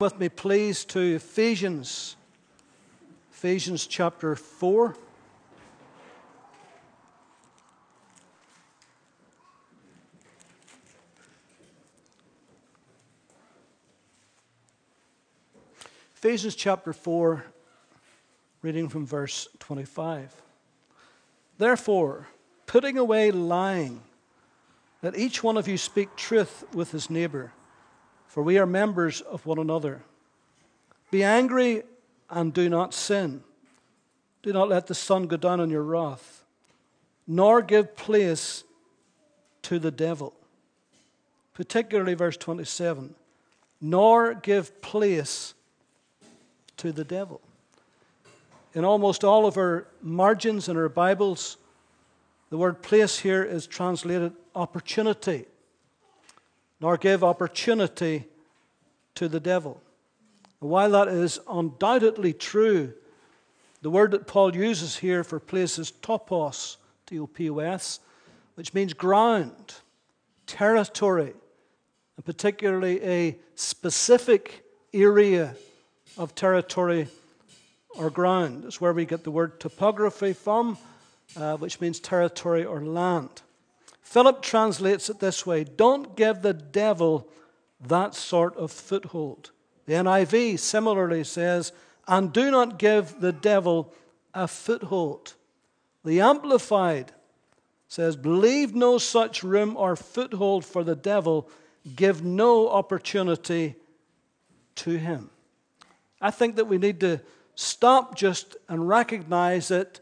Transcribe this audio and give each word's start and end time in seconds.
with 0.00 0.18
me, 0.18 0.30
please, 0.30 0.86
to 0.86 1.16
Ephesians, 1.16 2.16
Ephesians 3.30 3.86
chapter 3.86 4.34
4. 4.34 4.96
Ephesians 16.16 16.54
chapter 16.54 16.94
4, 16.94 17.44
reading 18.62 18.88
from 18.88 19.04
verse 19.04 19.48
25. 19.58 20.34
Therefore, 21.58 22.26
putting 22.64 22.96
away 22.96 23.30
lying, 23.30 24.00
let 25.02 25.14
each 25.18 25.42
one 25.44 25.58
of 25.58 25.68
you 25.68 25.76
speak 25.76 26.16
truth 26.16 26.64
with 26.72 26.90
his 26.90 27.10
neighbor 27.10 27.52
for 28.30 28.44
we 28.44 28.58
are 28.58 28.66
members 28.66 29.22
of 29.22 29.44
one 29.44 29.58
another. 29.58 30.02
Be 31.10 31.24
angry 31.24 31.82
and 32.30 32.54
do 32.54 32.68
not 32.68 32.94
sin. 32.94 33.42
Do 34.44 34.52
not 34.52 34.68
let 34.68 34.86
the 34.86 34.94
sun 34.94 35.26
go 35.26 35.36
down 35.36 35.58
on 35.58 35.68
your 35.68 35.82
wrath, 35.82 36.44
nor 37.26 37.60
give 37.60 37.96
place 37.96 38.62
to 39.62 39.80
the 39.80 39.90
devil. 39.90 40.32
Particularly 41.54 42.14
verse 42.14 42.36
27 42.36 43.16
nor 43.82 44.34
give 44.34 44.80
place 44.82 45.54
to 46.76 46.92
the 46.92 47.02
devil. 47.02 47.40
In 48.74 48.84
almost 48.84 49.24
all 49.24 49.46
of 49.46 49.56
our 49.56 49.86
margins 50.02 50.68
in 50.68 50.76
our 50.76 50.90
Bibles, 50.90 51.56
the 52.50 52.58
word 52.58 52.82
place 52.82 53.18
here 53.18 53.42
is 53.42 53.66
translated 53.66 54.34
opportunity 54.54 55.46
nor 56.80 56.96
give 56.96 57.22
opportunity 57.22 58.24
to 59.14 59.28
the 59.28 59.40
devil. 59.40 59.80
While 60.60 60.90
that 60.90 61.08
is 61.08 61.40
undoubtedly 61.48 62.32
true, 62.32 62.92
the 63.82 63.90
word 63.90 64.10
that 64.10 64.26
Paul 64.26 64.54
uses 64.54 64.98
here 64.98 65.24
for 65.24 65.40
place 65.40 65.78
is 65.78 65.90
topos, 65.90 66.76
T 67.06 67.18
O 67.18 67.26
P 67.26 67.48
O 67.48 67.58
S, 67.58 68.00
which 68.56 68.74
means 68.74 68.92
ground, 68.92 69.74
territory, 70.46 71.32
and 72.16 72.24
particularly 72.24 73.02
a 73.02 73.38
specific 73.54 74.64
area 74.92 75.54
of 76.18 76.34
territory 76.34 77.08
or 77.96 78.10
ground. 78.10 78.64
It's 78.66 78.80
where 78.80 78.92
we 78.92 79.06
get 79.06 79.24
the 79.24 79.30
word 79.30 79.60
topography 79.60 80.34
from, 80.34 80.76
uh, 81.36 81.56
which 81.56 81.80
means 81.80 82.00
territory 82.00 82.64
or 82.64 82.82
land. 82.82 83.42
Philip 84.02 84.42
translates 84.42 85.08
it 85.08 85.20
this 85.20 85.46
way 85.46 85.64
Don't 85.64 86.16
give 86.16 86.42
the 86.42 86.52
devil 86.52 87.28
that 87.86 88.14
sort 88.14 88.56
of 88.56 88.70
foothold. 88.70 89.50
The 89.86 89.94
NIV 89.94 90.58
similarly 90.58 91.24
says, 91.24 91.72
And 92.06 92.32
do 92.32 92.50
not 92.50 92.78
give 92.78 93.20
the 93.20 93.32
devil 93.32 93.92
a 94.34 94.46
foothold. 94.46 95.34
The 96.04 96.20
Amplified 96.20 97.12
says, 97.88 98.16
Believe 98.16 98.74
no 98.74 98.98
such 98.98 99.42
room 99.42 99.76
or 99.76 99.96
foothold 99.96 100.64
for 100.64 100.84
the 100.84 100.96
devil, 100.96 101.48
give 101.96 102.24
no 102.24 102.68
opportunity 102.68 103.74
to 104.76 104.90
him. 104.90 105.30
I 106.20 106.30
think 106.30 106.56
that 106.56 106.66
we 106.66 106.78
need 106.78 107.00
to 107.00 107.20
stop 107.54 108.14
just 108.14 108.56
and 108.68 108.88
recognize 108.88 109.68
that, 109.68 110.00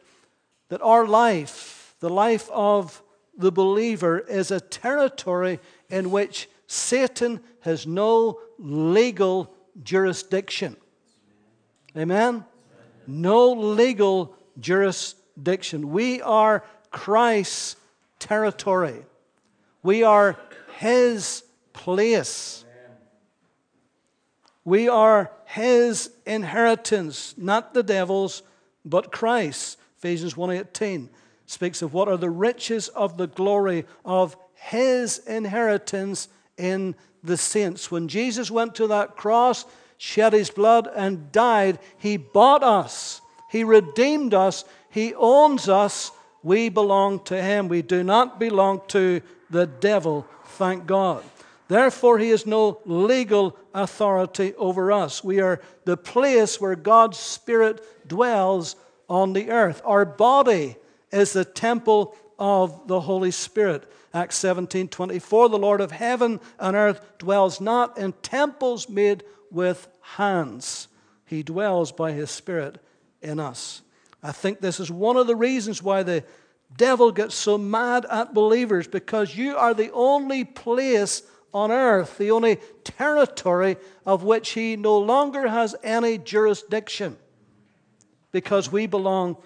that 0.69 0.83
our 0.83 1.07
life, 1.07 1.95
the 2.01 2.11
life 2.11 2.51
of 2.51 3.03
the 3.37 3.53
believer 3.53 4.19
is 4.19 4.51
a 4.51 4.61
territory 4.61 5.61
in 5.89 6.11
which 6.11 6.49
Satan 6.69 7.41
has 7.61 7.87
no 7.87 8.41
legal 8.59 9.53
jurisdiction. 9.83 10.77
Amen? 11.97 12.45
No 13.07 13.53
legal 13.53 14.37
jurisdiction. 14.61 15.91
We 15.91 16.21
are 16.21 16.63
Christ's 16.91 17.77
territory, 18.19 19.05
we 19.83 20.03
are 20.03 20.39
His 20.79 21.43
place. 21.73 22.65
We 24.65 24.87
are 24.89 25.31
His 25.47 26.11
inheritance, 26.27 27.35
not 27.39 27.73
the 27.73 27.83
devil's, 27.83 28.43
but 28.85 29.11
Christ's. 29.11 29.79
Ephesians 29.97 30.35
1:18 30.35 31.09
speaks 31.47 31.81
of 31.81 31.95
what 31.95 32.09
are 32.09 32.19
the 32.19 32.31
riches 32.31 32.89
of 32.89 33.17
the 33.17 33.27
glory 33.27 33.87
of 34.05 34.37
his 34.55 35.19
inheritance 35.19 36.29
in 36.59 36.95
the 37.23 37.37
saints. 37.37 37.91
When 37.91 38.09
Jesus 38.09 38.51
went 38.51 38.75
to 38.77 38.87
that 38.89 39.17
cross, 39.17 39.65
shed 39.97 40.33
his 40.33 40.51
blood, 40.51 40.89
and 40.95 41.33
died, 41.33 41.79
he 41.97 42.17
bought 42.17 42.63
us, 42.63 43.21
he 43.51 43.65
redeemed 43.65 44.35
us, 44.35 44.65
he 44.91 45.15
owns 45.15 45.69
us. 45.69 46.13
We 46.43 46.69
belong 46.69 47.25
to 47.25 47.43
him. 47.43 47.69
We 47.69 47.83
do 47.83 48.05
not 48.05 48.39
belong 48.39 48.83
to 48.89 49.21
the 49.51 49.67
devil, 49.67 50.27
thank 50.45 50.87
God. 50.87 51.25
Therefore, 51.67 52.19
he 52.19 52.31
has 52.31 52.47
no 52.47 52.81
legal 52.87 53.57
authority 53.75 54.55
over 54.55 54.91
us. 54.93 55.23
We 55.23 55.41
are 55.41 55.61
the 55.85 55.97
place 55.97 56.61
where 56.61 56.77
God's 56.77 57.19
Spirit 57.19 58.09
dwells 58.09 58.77
on 59.09 59.33
the 59.33 59.51
earth. 59.51 59.83
Our 59.85 60.05
body 60.05 60.77
is 61.11 61.33
the 61.33 61.45
temple 61.45 62.17
of 62.39 62.87
the 62.87 63.01
Holy 63.01 63.31
Spirit. 63.31 63.91
Acts 64.15 64.37
17 64.37 64.89
24, 64.89 65.49
the 65.49 65.59
Lord 65.59 65.81
of 65.81 65.93
heaven 65.93 66.41
and 66.59 66.77
earth 66.77 67.01
dwells 67.19 67.61
not 67.61 67.99
in 67.99 68.13
temples 68.23 68.89
made 68.89 69.25
with 69.51 69.89
hands. 70.01 70.89
He 71.25 71.43
dwells 71.43 71.93
by 71.93 72.13
his 72.13 72.31
Spirit 72.31 72.83
in 73.21 73.39
us. 73.39 73.83
I 74.23 74.33
think 74.33 74.61
this 74.61 74.81
is 74.81 74.91
one 74.91 75.17
of 75.17 75.27
the 75.27 75.37
reasons 75.37 75.83
why 75.83 76.03
the 76.03 76.25
devil 76.77 77.13
gets 77.13 77.35
so 77.35 77.59
mad 77.59 78.07
at 78.11 78.35
believers 78.35 78.89
because 78.89 79.37
you 79.37 79.57
are 79.57 79.75
the 79.75 79.93
only 79.93 80.45
place 80.45 81.23
on 81.53 81.71
earth, 81.71 82.19
the 82.19 82.31
only 82.31 82.57
territory 82.85 83.77
of 84.05 84.23
which 84.23 84.51
he 84.51 84.77
no 84.77 84.99
longer 84.99 85.49
has 85.49 85.75
any 85.83 86.19
jurisdiction 86.19 87.17
because 88.33 88.71
we 88.71 88.87
belong 88.87 89.37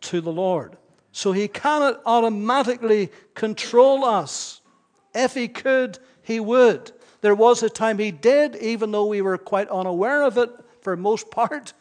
to 0.00 0.20
the 0.20 0.32
Lord. 0.32 0.76
So 1.12 1.32
he 1.32 1.48
cannot 1.48 2.00
automatically 2.06 3.10
control 3.34 4.04
us. 4.04 4.60
If 5.14 5.34
he 5.34 5.48
could, 5.48 5.98
he 6.22 6.40
would. 6.40 6.92
There 7.20 7.34
was 7.34 7.62
a 7.62 7.68
time 7.68 7.98
he 7.98 8.10
did, 8.10 8.56
even 8.56 8.92
though 8.92 9.06
we 9.06 9.20
were 9.20 9.38
quite 9.38 9.68
unaware 9.68 10.22
of 10.22 10.38
it 10.38 10.50
for 10.80 10.96
most 10.96 11.30
part, 11.32 11.72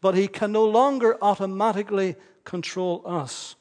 but 0.00 0.14
he 0.14 0.28
can 0.28 0.52
no 0.52 0.64
longer 0.64 1.18
automatically 1.20 2.16
control 2.44 3.02
us. 3.04 3.56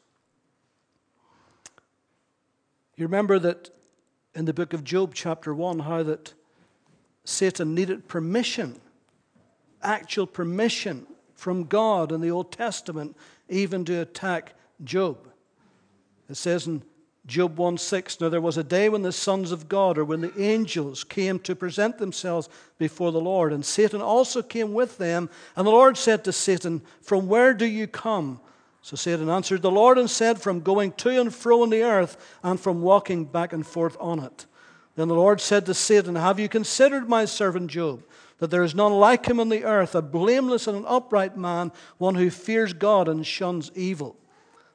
You 2.95 3.06
remember 3.06 3.38
that 3.39 3.69
in 4.33 4.45
the 4.45 4.53
book 4.53 4.73
of 4.73 4.83
Job, 4.83 5.13
chapter 5.13 5.53
1, 5.53 5.79
how 5.79 6.03
that 6.03 6.33
Satan 7.23 7.75
needed 7.75 8.07
permission, 8.07 8.79
actual 9.81 10.25
permission 10.25 11.06
from 11.35 11.66
God 11.66 12.11
in 12.11 12.22
the 12.22 12.31
Old 12.31 12.51
Testament, 12.51 13.16
even 13.50 13.83
to 13.85 14.01
attack 14.01 14.53
Job. 14.83 15.27
It 16.29 16.35
says 16.35 16.67
in 16.67 16.83
Job 17.25 17.57
1 17.57 17.77
6, 17.77 18.21
Now 18.21 18.29
there 18.29 18.41
was 18.41 18.57
a 18.57 18.63
day 18.63 18.88
when 18.88 19.01
the 19.01 19.11
sons 19.11 19.51
of 19.51 19.67
God, 19.67 19.97
or 19.97 20.05
when 20.05 20.21
the 20.21 20.41
angels, 20.41 21.03
came 21.03 21.39
to 21.39 21.55
present 21.55 21.97
themselves 21.97 22.47
before 22.77 23.11
the 23.11 23.19
Lord, 23.19 23.51
and 23.51 23.65
Satan 23.65 24.01
also 24.01 24.41
came 24.41 24.73
with 24.73 24.97
them. 24.97 25.29
And 25.55 25.67
the 25.67 25.71
Lord 25.71 25.97
said 25.97 26.23
to 26.23 26.31
Satan, 26.31 26.81
From 27.01 27.27
where 27.27 27.53
do 27.53 27.65
you 27.65 27.85
come? 27.85 28.39
So 28.81 28.95
Satan 28.95 29.29
answered 29.29 29.61
the 29.61 29.71
Lord 29.71 29.97
and 29.97 30.09
said, 30.09 30.41
From 30.41 30.61
going 30.61 30.94
to 30.94 31.19
and 31.19 31.33
fro 31.33 31.63
in 31.65 31.69
the 31.69 31.83
earth, 31.83 32.38
and 32.44 32.57
from 32.57 32.81
walking 32.81 33.25
back 33.25 33.51
and 33.51 33.67
forth 33.67 33.97
on 33.99 34.19
it. 34.19 34.45
Then 34.95 35.09
the 35.09 35.15
Lord 35.15 35.41
said 35.41 35.65
to 35.65 35.73
Satan, 35.73 36.15
Have 36.15 36.39
you 36.39 36.47
considered 36.47 37.09
my 37.09 37.25
servant 37.25 37.69
Job? 37.69 38.03
That 38.39 38.51
there 38.51 38.63
is 38.63 38.73
none 38.73 38.94
like 38.94 39.25
him 39.25 39.39
on 39.39 39.49
the 39.49 39.65
earth, 39.65 39.95
a 39.95 40.01
blameless 40.01 40.68
and 40.68 40.77
an 40.77 40.85
upright 40.88 41.35
man, 41.35 41.73
one 41.97 42.15
who 42.15 42.30
fears 42.30 42.71
God 42.71 43.09
and 43.09 43.25
shuns 43.25 43.69
evil. 43.75 44.15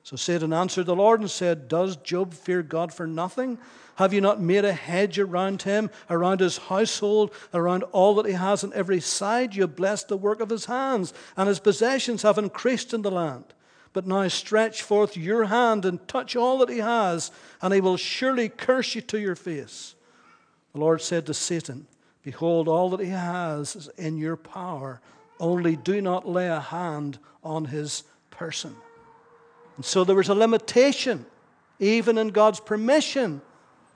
So 0.04 0.16
Satan 0.16 0.52
answered 0.52 0.86
the 0.86 0.96
Lord 0.96 1.20
and 1.20 1.30
said, 1.30 1.68
Does 1.68 1.96
Job 1.96 2.34
fear 2.34 2.62
God 2.62 2.92
for 2.92 3.06
nothing? 3.06 3.58
Have 3.96 4.12
you 4.12 4.20
not 4.20 4.40
made 4.40 4.64
a 4.64 4.72
hedge 4.72 5.18
around 5.18 5.62
him, 5.62 5.90
around 6.10 6.40
his 6.40 6.58
household, 6.58 7.32
around 7.54 7.84
all 7.92 8.14
that 8.16 8.26
he 8.26 8.32
has 8.32 8.64
on 8.64 8.72
every 8.74 9.00
side? 9.00 9.54
You 9.54 9.62
have 9.62 9.76
blessed 9.76 10.08
the 10.08 10.16
work 10.16 10.40
of 10.40 10.50
his 10.50 10.64
hands, 10.64 11.12
and 11.36 11.48
his 11.48 11.60
possessions 11.60 12.22
have 12.22 12.38
increased 12.38 12.92
in 12.92 13.02
the 13.02 13.10
land. 13.10 13.44
But 13.92 14.06
now 14.06 14.26
stretch 14.28 14.82
forth 14.82 15.16
your 15.16 15.44
hand 15.44 15.84
and 15.84 16.06
touch 16.08 16.34
all 16.34 16.58
that 16.58 16.70
he 16.70 16.78
has, 16.78 17.30
and 17.60 17.72
he 17.72 17.80
will 17.80 17.98
surely 17.98 18.48
curse 18.48 18.94
you 18.94 19.02
to 19.02 19.20
your 19.20 19.36
face. 19.36 19.94
The 20.72 20.80
Lord 20.80 21.02
said 21.02 21.26
to 21.26 21.34
Satan, 21.34 21.86
Behold, 22.24 22.66
all 22.66 22.88
that 22.90 23.00
he 23.00 23.10
has 23.10 23.76
is 23.76 23.88
in 23.98 24.16
your 24.16 24.36
power, 24.36 25.00
only 25.38 25.76
do 25.76 26.00
not 26.00 26.26
lay 26.26 26.48
a 26.48 26.60
hand 26.60 27.18
on 27.44 27.66
his 27.66 28.04
person. 28.30 28.74
And 29.76 29.84
so 29.84 30.04
there 30.04 30.16
was 30.16 30.28
a 30.28 30.34
limitation, 30.34 31.26
even 31.78 32.18
in 32.18 32.28
God's 32.28 32.60
permission 32.60 33.40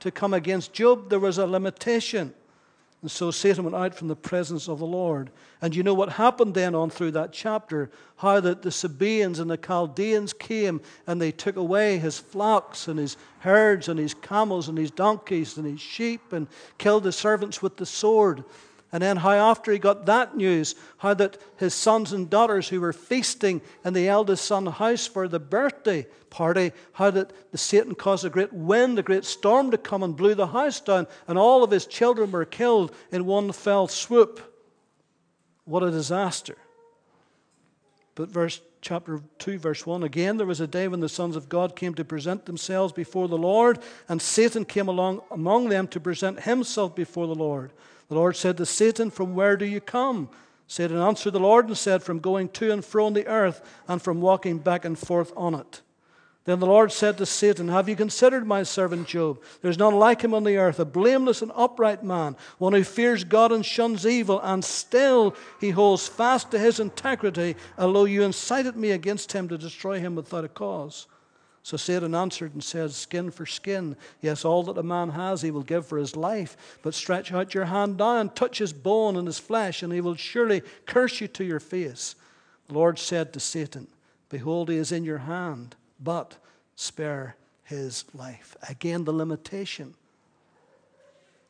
to 0.01 0.11
come 0.11 0.35
against 0.35 0.73
Job, 0.73 1.11
there 1.11 1.21
was 1.21 1.39
a 1.39 1.47
limitation. 1.47 2.35
And 3.03 3.11
so 3.11 3.31
Satan 3.31 3.65
went 3.65 3.77
out 3.77 3.95
from 3.95 4.09
the 4.09 4.17
presence 4.17 4.69
of 4.69 4.79
the 4.79 4.87
Lord. 4.87 5.31
And 5.61 5.77
you 5.77 5.83
know 5.83 5.95
what 5.95 6.11
happened 6.11 6.55
then 6.55 6.75
on 6.75 6.91
through 6.91 7.13
that 7.13 7.33
chapter? 7.33 7.91
How 8.17 8.41
that 8.41 8.63
the 8.63 8.71
Sabaeans 8.71 9.39
and 9.39 9.51
the 9.51 9.57
Chaldeans 9.57 10.33
came 10.33 10.81
and 11.07 11.21
they 11.21 11.31
took 11.31 11.57
away 11.57 11.99
his 11.99 12.19
flocks 12.19 12.89
and 12.89 12.99
his 12.99 13.17
herds 13.41 13.89
and 13.89 13.99
his 13.99 14.15
camels 14.15 14.69
and 14.69 14.77
his 14.77 14.91
donkeys 14.91 15.57
and 15.57 15.67
his 15.67 15.81
sheep 15.81 16.33
and 16.33 16.49
killed 16.79 17.05
the 17.05 17.13
servants 17.13 17.63
with 17.63 17.77
the 17.77 17.87
sword. 17.87 18.45
And 18.93 19.03
then 19.03 19.17
how 19.17 19.33
after 19.33 19.73
he 19.73 19.79
got 19.79 20.07
that 20.07 20.37
news, 20.37 20.75
how 20.99 21.15
that 21.15 21.39
his 21.57 21.75
sons 21.75 22.13
and 22.13 22.31
daughters 22.31 22.69
who 22.69 22.81
were 22.81 22.93
feasting 22.93 23.61
in 23.85 23.95
the 23.95 24.09
eldest 24.09 24.45
son's 24.45 24.75
house 24.75 25.07
for 25.07 25.27
the 25.27 25.41
birthday 25.41 26.07
party, 26.31 26.73
how 26.93 27.11
that 27.11 27.33
the 27.51 27.59
Satan 27.59 27.95
caused 27.95 28.25
a 28.25 28.31
great 28.31 28.53
wind, 28.53 28.99
a 28.99 29.03
great 29.03 29.25
storm 29.25 29.71
to 29.73 29.79
come 29.79 30.03
and 30.03 30.17
blew 30.17 30.35
the 30.35 30.47
house 30.47 30.81
down, 30.81 31.09
and 31.27 31.37
all 31.37 31.65
of 31.65 31.71
his 31.71 31.87
children 31.87 32.31
were 32.31 32.45
killed 32.45 32.95
in 33.11 33.27
one 33.27 33.51
fell 33.53 33.89
swoop. 33.89 34.55
What 35.65 35.83
a 35.83 35.91
disaster. 35.91 36.57
But 38.15 38.31
verse 38.31 38.61
chapter 38.81 39.21
2, 39.41 39.59
verse 39.59 39.85
1 39.85 40.05
again, 40.05 40.37
there 40.37 40.47
was 40.47 40.61
a 40.61 40.67
day 40.67 40.87
when 40.87 41.01
the 41.01 41.09
sons 41.09 41.35
of 41.35 41.49
God 41.49 41.75
came 41.75 41.95
to 41.95 42.05
present 42.05 42.47
themselves 42.47 42.93
before 42.93 43.27
the 43.27 43.37
Lord, 43.37 43.81
and 44.09 44.23
Satan 44.23 44.65
came 44.65 44.87
along 44.87 45.23
among 45.31 45.69
them 45.69 45.89
to 45.89 45.99
present 45.99 46.45
himself 46.45 46.95
before 46.95 47.27
the 47.27 47.35
Lord. 47.35 47.73
The 48.09 48.15
Lord 48.15 48.37
said 48.37 48.57
to 48.59 48.67
Satan, 48.67 49.11
From 49.11 49.35
where 49.35 49.57
do 49.57 49.65
you 49.65 49.81
come? 49.81 50.29
Satan 50.69 50.97
answered 50.97 51.33
the 51.33 51.41
Lord 51.41 51.67
and 51.67 51.77
said, 51.77 52.03
From 52.03 52.19
going 52.19 52.49
to 52.51 52.73
and 52.73 52.85
fro 52.85 53.07
on 53.07 53.13
the 53.13 53.27
earth, 53.27 53.63
and 53.89 54.01
from 54.01 54.21
walking 54.21 54.59
back 54.59 54.85
and 54.85 54.99
forth 54.99 55.33
on 55.37 55.55
it. 55.55 55.83
Then 56.47 56.61
the 56.61 56.67
Lord 56.67 56.93
said 56.93 57.19
to 57.19 57.27
Satan, 57.27 57.67
Have 57.69 57.89
you 57.89 57.97
considered 57.97 58.47
my 58.47 58.63
servant 58.63 59.09
Job? 59.09 59.43
There 59.63 59.71
is 59.71 59.79
none 59.79 59.97
like 59.97 60.23
him 60.23 60.33
on 60.33 60.45
the 60.45 60.57
earth, 60.57 60.79
a 60.79 60.85
blameless 60.85 61.43
and 61.43 61.51
upright 61.57 62.05
man, 62.05 62.37
one 62.59 62.73
who 62.73 62.85
fears 62.85 63.25
God 63.25 63.51
and 63.51 63.67
shuns 63.67 64.07
evil, 64.07 64.41
and 64.41 64.65
still 64.65 65.35
he 65.61 65.71
holds 65.71 66.07
fast 66.07 66.53
to 66.53 66.59
his 66.61 66.79
integrity, 66.79 67.57
although 67.77 68.05
you 68.05 68.23
incited 68.23 68.77
me 68.77 68.93
against 68.93 69.33
him 69.33 69.49
to 69.49 69.59
destroy 69.59 69.99
him 69.99 70.15
without 70.15 70.45
a 70.45 70.49
cause. 70.49 71.09
So 71.67 71.77
Satan 71.77 72.15
answered 72.15 72.55
and 72.55 72.63
said, 72.63 72.93
Skin 72.93 73.33
for 73.33 73.45
skin. 73.45 73.97
Yes, 74.21 74.45
all 74.45 74.63
that 74.63 74.79
a 74.79 74.85
man 74.85 75.09
has 75.09 75.43
he 75.43 75.51
will 75.51 75.65
give 75.65 75.85
for 75.85 75.99
his 75.99 76.15
life. 76.15 76.79
But 76.81 76.95
stretch 76.95 77.33
out 77.33 77.55
your 77.55 77.65
hand 77.65 77.99
down, 77.99 78.31
touch 78.31 78.59
his 78.59 78.73
bone 78.73 79.17
and 79.17 79.27
his 79.27 79.41
flesh, 79.41 79.83
and 79.83 79.93
he 79.93 80.01
will 80.01 80.15
surely 80.15 80.63
curse 80.87 81.21
you 81.21 81.27
to 81.27 81.43
your 81.43 81.59
face. 81.59 82.15
The 82.69 82.75
Lord 82.75 83.01
said 83.01 83.33
to 83.33 83.41
Satan, 83.41 83.89
Behold, 84.29 84.69
he 84.69 84.77
is 84.77 84.93
in 84.93 85.03
your 85.03 85.19
hand, 85.19 85.75
but 85.99 86.37
spare 86.77 87.35
his 87.65 88.05
life. 88.15 88.57
Again, 88.69 89.03
the 89.03 89.13
limitation. 89.13 89.95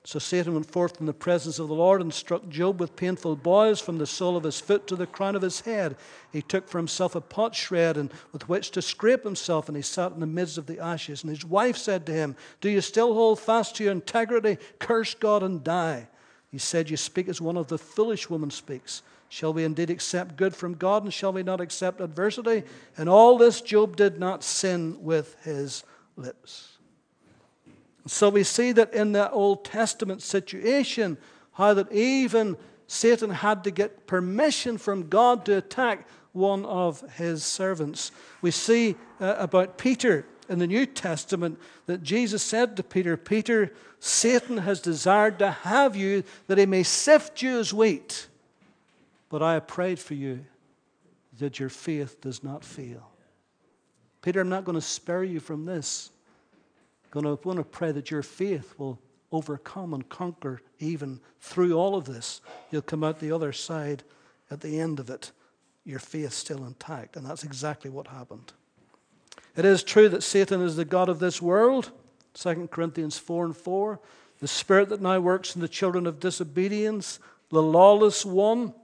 So 0.06 0.20
Satan 0.20 0.54
went 0.54 0.70
forth 0.70 0.96
from 0.96 1.06
the 1.06 1.12
presence 1.12 1.58
of 1.58 1.66
the 1.66 1.74
Lord 1.74 2.00
and 2.00 2.14
struck 2.14 2.48
Job 2.48 2.78
with 2.78 2.94
painful 2.94 3.34
boils 3.34 3.80
from 3.80 3.98
the 3.98 4.06
sole 4.06 4.36
of 4.36 4.44
his 4.44 4.60
foot 4.60 4.86
to 4.86 4.94
the 4.94 5.04
crown 5.04 5.34
of 5.34 5.42
his 5.42 5.62
head. 5.62 5.96
He 6.32 6.42
took 6.42 6.68
for 6.68 6.78
himself 6.78 7.16
a 7.16 7.20
potsherd 7.20 7.96
and 7.96 8.12
with 8.32 8.48
which 8.48 8.70
to 8.70 8.82
scrape 8.82 9.24
himself, 9.24 9.66
and 9.66 9.76
he 9.76 9.82
sat 9.82 10.12
in 10.12 10.20
the 10.20 10.26
midst 10.26 10.58
of 10.58 10.66
the 10.66 10.78
ashes. 10.78 11.24
And 11.24 11.30
his 11.30 11.44
wife 11.44 11.76
said 11.76 12.06
to 12.06 12.12
him, 12.12 12.36
Do 12.60 12.70
you 12.70 12.82
still 12.82 13.14
hold 13.14 13.40
fast 13.40 13.74
to 13.76 13.82
your 13.82 13.90
integrity? 13.90 14.58
Curse 14.78 15.14
God 15.14 15.42
and 15.42 15.64
die. 15.64 16.06
He 16.52 16.58
said, 16.58 16.88
You 16.88 16.96
speak 16.96 17.28
as 17.28 17.40
one 17.40 17.56
of 17.56 17.66
the 17.66 17.76
foolish 17.76 18.30
women 18.30 18.52
speaks. 18.52 19.02
Shall 19.28 19.52
we 19.52 19.64
indeed 19.64 19.90
accept 19.90 20.36
good 20.36 20.54
from 20.54 20.74
God, 20.74 21.02
and 21.02 21.12
shall 21.12 21.32
we 21.32 21.42
not 21.42 21.60
accept 21.60 22.00
adversity? 22.00 22.62
And 22.96 23.08
all 23.08 23.36
this 23.36 23.60
Job 23.60 23.96
did 23.96 24.20
not 24.20 24.44
sin 24.44 24.98
with 25.02 25.34
his 25.42 25.82
lips. 26.14 26.75
So 28.06 28.28
we 28.28 28.44
see 28.44 28.72
that 28.72 28.94
in 28.94 29.12
the 29.12 29.30
Old 29.30 29.64
Testament 29.64 30.22
situation, 30.22 31.18
how 31.52 31.74
that 31.74 31.90
even 31.92 32.56
Satan 32.86 33.30
had 33.30 33.64
to 33.64 33.70
get 33.70 34.06
permission 34.06 34.78
from 34.78 35.08
God 35.08 35.44
to 35.46 35.56
attack 35.56 36.06
one 36.32 36.64
of 36.64 37.00
his 37.12 37.42
servants. 37.42 38.12
We 38.42 38.50
see 38.50 38.94
uh, 39.20 39.34
about 39.38 39.78
Peter 39.78 40.26
in 40.48 40.58
the 40.58 40.66
New 40.66 40.86
Testament 40.86 41.58
that 41.86 42.02
Jesus 42.02 42.42
said 42.42 42.76
to 42.76 42.82
Peter, 42.82 43.16
Peter, 43.16 43.72
Satan 43.98 44.58
has 44.58 44.80
desired 44.80 45.38
to 45.40 45.50
have 45.50 45.96
you 45.96 46.22
that 46.46 46.58
he 46.58 46.66
may 46.66 46.82
sift 46.82 47.42
you 47.42 47.58
as 47.58 47.74
wheat. 47.74 48.28
But 49.28 49.42
I 49.42 49.54
have 49.54 49.66
prayed 49.66 49.98
for 49.98 50.14
you 50.14 50.44
that 51.38 51.58
your 51.58 51.68
faith 51.68 52.20
does 52.20 52.44
not 52.44 52.64
fail. 52.64 53.10
Peter, 54.22 54.40
I'm 54.40 54.48
not 54.48 54.64
going 54.64 54.76
to 54.76 54.80
spare 54.80 55.24
you 55.24 55.40
from 55.40 55.64
this 55.64 56.10
going 57.22 57.36
to 57.36 57.48
want 57.48 57.58
to 57.58 57.64
pray 57.64 57.92
that 57.92 58.10
your 58.10 58.22
faith 58.22 58.74
will 58.76 58.98
overcome 59.32 59.94
and 59.94 60.06
conquer 60.08 60.60
even 60.78 61.18
through 61.40 61.72
all 61.72 61.96
of 61.96 62.04
this. 62.04 62.42
You'll 62.70 62.82
come 62.82 63.02
out 63.02 63.20
the 63.20 63.32
other 63.32 63.52
side 63.52 64.02
at 64.50 64.60
the 64.60 64.78
end 64.78 65.00
of 65.00 65.08
it, 65.08 65.32
your 65.84 65.98
faith 65.98 66.32
still 66.32 66.64
intact. 66.64 67.16
And 67.16 67.24
that's 67.24 67.42
exactly 67.42 67.90
what 67.90 68.08
happened. 68.08 68.52
It 69.56 69.64
is 69.64 69.82
true 69.82 70.08
that 70.10 70.22
Satan 70.22 70.60
is 70.60 70.76
the 70.76 70.84
God 70.84 71.08
of 71.08 71.18
this 71.18 71.40
world, 71.40 71.90
2 72.34 72.68
Corinthians 72.70 73.18
4 73.18 73.46
and 73.46 73.56
4. 73.56 73.98
The 74.40 74.48
spirit 74.48 74.90
that 74.90 75.00
now 75.00 75.18
works 75.18 75.54
in 75.54 75.62
the 75.62 75.68
children 75.68 76.06
of 76.06 76.20
disobedience, 76.20 77.18
the 77.48 77.62
lawless 77.62 78.26
one, 78.26 78.74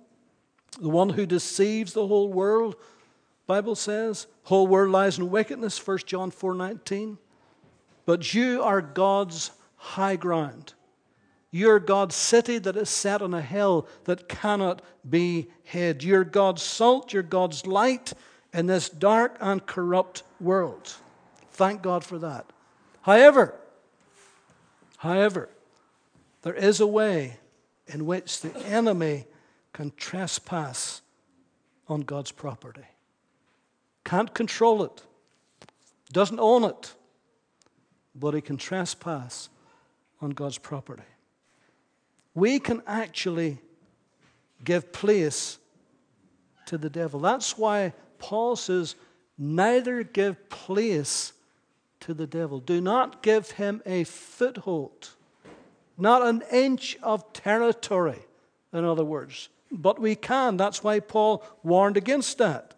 the 0.80 0.88
one 0.88 1.10
who 1.10 1.26
deceives 1.26 1.92
the 1.92 2.06
whole 2.06 2.32
world, 2.32 2.76
Bible 3.46 3.74
says, 3.74 4.26
whole 4.44 4.66
world 4.66 4.90
lies 4.90 5.18
in 5.18 5.30
wickedness, 5.30 5.86
1 5.86 5.98
John 6.06 6.30
4 6.30 6.54
19. 6.54 7.18
But 8.04 8.34
you 8.34 8.62
are 8.62 8.80
God's 8.80 9.50
high 9.76 10.16
ground. 10.16 10.74
You're 11.50 11.78
God's 11.78 12.14
city 12.14 12.58
that 12.58 12.76
is 12.76 12.88
set 12.88 13.20
on 13.20 13.34
a 13.34 13.42
hill 13.42 13.86
that 14.04 14.28
cannot 14.28 14.80
be 15.08 15.48
hid. 15.62 16.02
You're 16.02 16.24
God's 16.24 16.62
salt, 16.62 17.12
you're 17.12 17.22
God's 17.22 17.66
light 17.66 18.12
in 18.52 18.66
this 18.66 18.88
dark 18.88 19.36
and 19.40 19.64
corrupt 19.64 20.22
world. 20.40 20.94
Thank 21.52 21.82
God 21.82 22.04
for 22.04 22.18
that. 22.18 22.46
However, 23.02 23.54
however, 24.96 25.48
there 26.42 26.54
is 26.54 26.80
a 26.80 26.86
way 26.86 27.38
in 27.86 28.06
which 28.06 28.40
the 28.40 28.56
enemy 28.66 29.26
can 29.72 29.92
trespass 29.96 31.02
on 31.88 32.00
God's 32.00 32.32
property. 32.32 32.86
Can't 34.04 34.32
control 34.32 34.82
it, 34.84 35.02
doesn't 36.12 36.40
own 36.40 36.64
it 36.64 36.94
but 38.14 38.34
he 38.34 38.40
can 38.40 38.56
trespass 38.56 39.48
on 40.20 40.30
God's 40.30 40.58
property. 40.58 41.02
We 42.34 42.58
can 42.58 42.82
actually 42.86 43.58
give 44.64 44.92
place 44.92 45.58
to 46.66 46.78
the 46.78 46.90
devil. 46.90 47.20
That's 47.20 47.58
why 47.58 47.92
Paul 48.18 48.56
says, 48.56 48.94
neither 49.36 50.02
give 50.02 50.48
place 50.48 51.32
to 52.00 52.14
the 52.14 52.26
devil. 52.26 52.60
Do 52.60 52.80
not 52.80 53.22
give 53.22 53.52
him 53.52 53.82
a 53.84 54.04
foothold, 54.04 55.10
not 55.98 56.22
an 56.22 56.42
inch 56.52 56.96
of 57.02 57.32
territory, 57.32 58.20
in 58.72 58.84
other 58.84 59.04
words. 59.04 59.48
But 59.70 60.00
we 60.00 60.14
can. 60.14 60.56
That's 60.56 60.84
why 60.84 61.00
Paul 61.00 61.44
warned 61.62 61.96
against 61.96 62.38
that. 62.38 62.74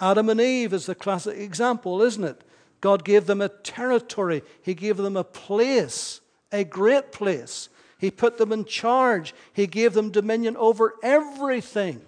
Adam 0.00 0.28
and 0.28 0.40
Eve 0.40 0.72
is 0.72 0.86
the 0.86 0.94
classic 0.94 1.38
example, 1.38 2.02
isn't 2.02 2.24
it? 2.24 2.42
God 2.82 3.04
gave 3.04 3.26
them 3.26 3.40
a 3.40 3.48
territory, 3.48 4.42
He 4.60 4.74
gave 4.74 4.98
them 4.98 5.16
a 5.16 5.24
place, 5.24 6.20
a 6.50 6.64
great 6.64 7.12
place. 7.12 7.70
He 7.96 8.10
put 8.10 8.36
them 8.36 8.52
in 8.52 8.64
charge, 8.66 9.32
He 9.54 9.66
gave 9.66 9.94
them 9.94 10.10
dominion 10.10 10.56
over 10.58 10.96
everything. 11.02 12.02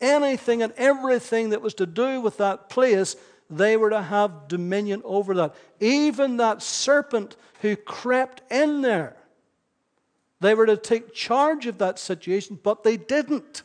Anything 0.00 0.62
and 0.62 0.72
everything 0.76 1.50
that 1.50 1.62
was 1.62 1.74
to 1.74 1.86
do 1.86 2.20
with 2.20 2.38
that 2.38 2.70
place, 2.70 3.16
they 3.50 3.76
were 3.76 3.90
to 3.90 4.02
have 4.02 4.48
dominion 4.48 5.02
over 5.04 5.34
that. 5.34 5.54
Even 5.80 6.36
that 6.36 6.62
serpent 6.62 7.36
who 7.60 7.74
crept 7.74 8.40
in 8.52 8.82
there, 8.82 9.16
they 10.40 10.54
were 10.54 10.66
to 10.66 10.76
take 10.76 11.12
charge 11.12 11.66
of 11.66 11.78
that 11.78 11.98
situation, 11.98 12.58
but 12.62 12.84
they 12.84 12.96
didn't. 12.96 13.62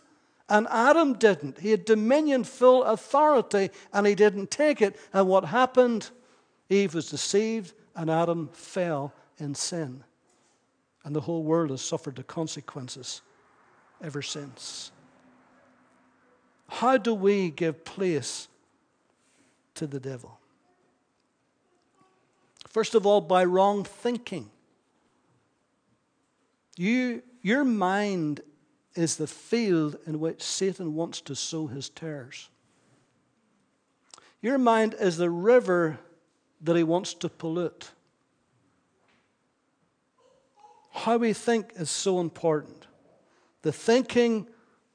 And 0.49 0.67
Adam 0.69 1.13
didn't. 1.13 1.59
He 1.59 1.71
had 1.71 1.83
dominion, 1.83 2.43
full 2.43 2.83
authority, 2.83 3.69
and 3.91 4.07
he 4.07 4.15
didn't 4.15 4.49
take 4.49 4.81
it. 4.81 4.97
And 5.13 5.27
what 5.27 5.45
happened? 5.45 6.09
Eve 6.69 6.93
was 6.93 7.09
deceived, 7.09 7.73
and 7.95 8.09
Adam 8.09 8.49
fell 8.53 9.13
in 9.37 9.55
sin. 9.55 10.03
And 11.03 11.15
the 11.15 11.21
whole 11.21 11.43
world 11.43 11.71
has 11.71 11.81
suffered 11.81 12.15
the 12.15 12.23
consequences 12.23 13.21
ever 14.01 14.21
since. 14.21 14.91
How 16.69 16.97
do 16.97 17.13
we 17.13 17.49
give 17.49 17.83
place 17.83 18.47
to 19.75 19.87
the 19.87 19.99
devil? 19.99 20.39
First 22.69 22.95
of 22.95 23.05
all, 23.05 23.21
by 23.21 23.43
wrong 23.45 23.83
thinking. 23.83 24.49
You, 26.75 27.23
your 27.41 27.63
mind 27.63 28.41
is 28.97 29.17
the 29.17 29.27
field 29.27 29.97
in 30.05 30.19
which 30.19 30.41
Satan 30.41 30.95
wants 30.95 31.21
to 31.21 31.35
sow 31.35 31.67
his 31.67 31.89
tares. 31.89 32.49
Your 34.41 34.57
mind 34.57 34.95
is 34.99 35.17
the 35.17 35.29
river 35.29 35.99
that 36.61 36.75
he 36.75 36.83
wants 36.83 37.13
to 37.15 37.29
pollute. 37.29 37.91
how 40.97 41.17
we 41.17 41.31
think 41.31 41.73
is 41.75 41.89
so 41.89 42.19
important. 42.19 42.87
The 43.61 43.71
thinking, 43.71 44.47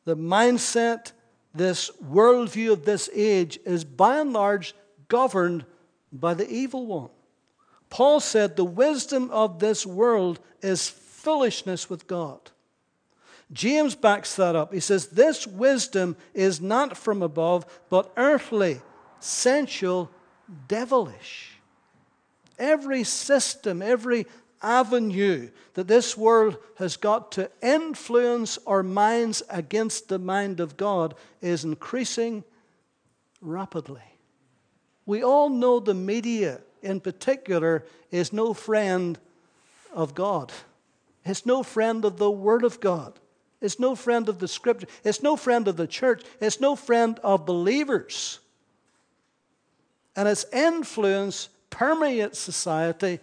the 0.05 0.17
mindset, 0.17 1.13
this 1.55 1.91
worldview 2.05 2.73
of 2.73 2.85
this 2.85 3.09
age 3.15 3.59
is 3.65 3.85
by 3.85 4.19
and 4.19 4.33
large 4.33 4.75
governed 5.09 5.65
by 6.13 6.35
the 6.35 6.49
evil 6.51 6.87
one. 6.87 7.11
Paul 7.89 8.21
said 8.21 8.57
the 8.57 8.65
wisdom 8.65 9.31
of 9.31 9.59
this 9.59 9.87
world 9.87 10.41
is 10.61 10.89
foolishness 10.89 11.89
with 11.89 12.07
God. 12.07 12.52
James 13.53 13.95
backs 13.95 14.37
that 14.37 14.57
up. 14.57 14.73
He 14.73 14.81
says, 14.81 15.09
This 15.09 15.47
wisdom 15.47 16.17
is 16.35 16.61
not 16.61 16.97
from 16.97 17.23
above, 17.23 17.67
but 17.91 18.13
earthly, 18.17 18.81
sensual, 19.21 20.11
devilish. 20.69 21.51
Every 22.59 23.05
system, 23.05 23.83
every 23.83 24.27
avenue 24.63 25.51
that 25.75 25.89
this 25.89 26.17
world 26.17 26.57
has 26.77 26.97
got 26.97 27.33
to 27.33 27.51
influence 27.61 28.59
our 28.67 28.83
minds 28.83 29.43
against 29.51 30.09
the 30.09 30.19
mind 30.19 30.61
of 30.61 30.77
God 30.77 31.15
is 31.41 31.65
increasing 31.65 32.45
rapidly. 33.41 34.03
We 35.05 35.25
all 35.25 35.49
know 35.49 35.81
the 35.81 35.95
media, 35.95 36.61
in 36.81 37.01
particular, 37.01 37.85
is 38.11 38.33
no 38.33 38.55
friend 38.55 39.19
of 39.93 40.15
God. 40.15 40.53
It's 41.25 41.45
no 41.45 41.63
friend 41.63 42.05
of 42.05 42.19
the 42.19 42.31
Word 42.31 42.65
of 42.65 42.81
God. 42.81 43.19
It's 43.63 43.79
no 43.79 43.95
friend 43.95 44.29
of 44.29 44.39
the 44.39 44.49
Scripture. 44.49 44.89
It's 45.05 45.23
no 45.23 45.37
friend 45.37 45.69
of 45.69 45.77
the 45.77 45.87
church. 45.87 46.23
It's 46.41 46.61
no 46.61 46.77
friend 46.77 47.19
of 47.23 47.47
believers. 47.47 48.41
And 50.15 50.29
its 50.29 50.45
influence 50.53 51.49
permeates 51.71 52.39
society, 52.39 53.21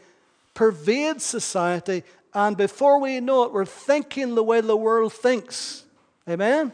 pervades 0.56 1.24
society, 1.24 2.04
and 2.34 2.56
before 2.56 3.00
we 3.00 3.20
know 3.20 3.44
it, 3.44 3.54
we're 3.54 3.66
thinking 3.66 4.36
the 4.36 4.44
way 4.44 4.62
the 4.62 4.78
world 4.78 5.14
thinks. 5.14 5.84
Amen? 6.28 6.72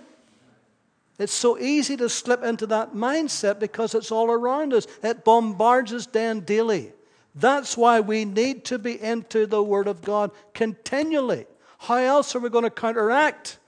It's 1.17 1.33
so 1.33 1.57
easy 1.57 1.95
to 1.97 2.09
slip 2.09 2.43
into 2.43 2.67
that 2.67 2.93
mindset 2.93 3.59
because 3.59 3.95
it's 3.95 4.11
all 4.11 4.29
around 4.29 4.73
us. 4.73 4.85
It 5.01 5.23
bombards 5.23 5.93
us 5.93 6.05
daily. 6.05 6.91
That's 7.33 7.77
why 7.77 8.01
we 8.01 8.25
need 8.25 8.65
to 8.65 8.79
be 8.79 9.01
into 9.01 9.45
the 9.45 9.63
Word 9.63 9.87
of 9.87 10.01
God 10.01 10.31
continually. 10.53 11.45
How 11.79 11.97
else 11.97 12.35
are 12.35 12.39
we 12.39 12.49
going 12.49 12.63
to 12.63 12.69
counteract 12.69 13.59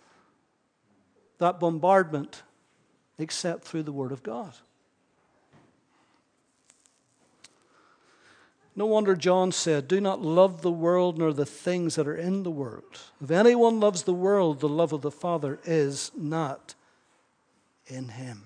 that 1.38 1.60
bombardment 1.60 2.44
except 3.18 3.64
through 3.64 3.84
the 3.84 3.92
Word 3.92 4.12
of 4.12 4.24
God? 4.24 4.54
No 8.78 8.86
wonder 8.86 9.16
John 9.16 9.52
said, 9.52 9.88
Do 9.88 10.00
not 10.00 10.22
love 10.22 10.62
the 10.62 10.72
world 10.72 11.18
nor 11.18 11.34
the 11.34 11.48
things 11.48 11.96
that 11.96 12.08
are 12.08 12.16
in 12.16 12.44
the 12.44 12.52
world. 12.52 13.00
If 13.20 13.32
anyone 13.32 13.80
loves 13.80 14.04
the 14.04 14.14
world, 14.14 14.60
the 14.60 14.70
love 14.70 14.94
of 14.94 15.02
the 15.02 15.10
Father 15.10 15.60
is 15.66 16.12
not 16.16 16.76
in 17.88 18.10
him. 18.10 18.44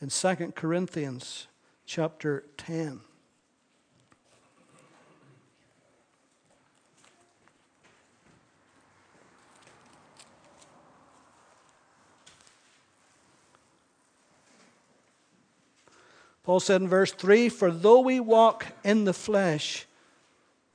In 0.00 0.08
2 0.08 0.52
Corinthians 0.54 1.48
chapter 1.84 2.44
10, 2.56 3.00
Paul 16.48 16.60
said 16.60 16.80
in 16.80 16.88
verse 16.88 17.12
3 17.12 17.50
For 17.50 17.70
though 17.70 18.00
we 18.00 18.20
walk 18.20 18.68
in 18.82 19.04
the 19.04 19.12
flesh, 19.12 19.84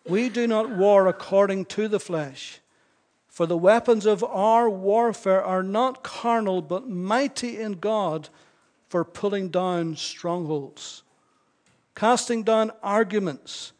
we 0.07 0.29
do 0.29 0.45
not 0.45 0.69
war 0.69 1.07
according 1.07 1.65
to 1.65 1.87
the 1.87 1.99
flesh. 1.99 2.59
For 3.27 3.47
the 3.47 3.57
weapons 3.57 4.05
of 4.05 4.23
our 4.23 4.69
warfare 4.69 5.43
are 5.43 5.63
not 5.63 6.03
carnal, 6.03 6.61
but 6.61 6.87
mighty 6.87 7.59
in 7.59 7.79
God 7.79 8.29
for 8.87 9.03
pulling 9.03 9.49
down 9.49 9.95
strongholds, 9.95 11.01
casting 11.95 12.43
down 12.43 12.71
arguments, 12.83 13.71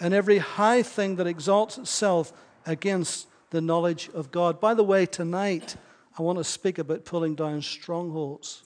and 0.00 0.14
every 0.14 0.38
high 0.38 0.82
thing 0.82 1.16
that 1.16 1.26
exalts 1.26 1.76
itself 1.76 2.32
against 2.64 3.26
the 3.50 3.60
knowledge 3.60 4.08
of 4.14 4.30
God. 4.30 4.58
By 4.58 4.72
the 4.72 4.84
way, 4.84 5.04
tonight 5.04 5.76
I 6.18 6.22
want 6.22 6.38
to 6.38 6.44
speak 6.44 6.78
about 6.78 7.04
pulling 7.04 7.34
down 7.34 7.60
strongholds. 7.60 8.62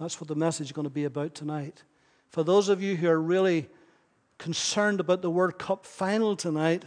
That's 0.00 0.20
what 0.20 0.26
the 0.26 0.34
message 0.34 0.66
is 0.66 0.72
going 0.72 0.88
to 0.88 0.90
be 0.90 1.04
about 1.04 1.36
tonight. 1.36 1.84
For 2.30 2.44
those 2.44 2.68
of 2.68 2.80
you 2.80 2.96
who 2.96 3.08
are 3.08 3.20
really 3.20 3.68
concerned 4.38 5.00
about 5.00 5.20
the 5.20 5.30
World 5.30 5.58
Cup 5.58 5.84
final 5.84 6.36
tonight, 6.36 6.84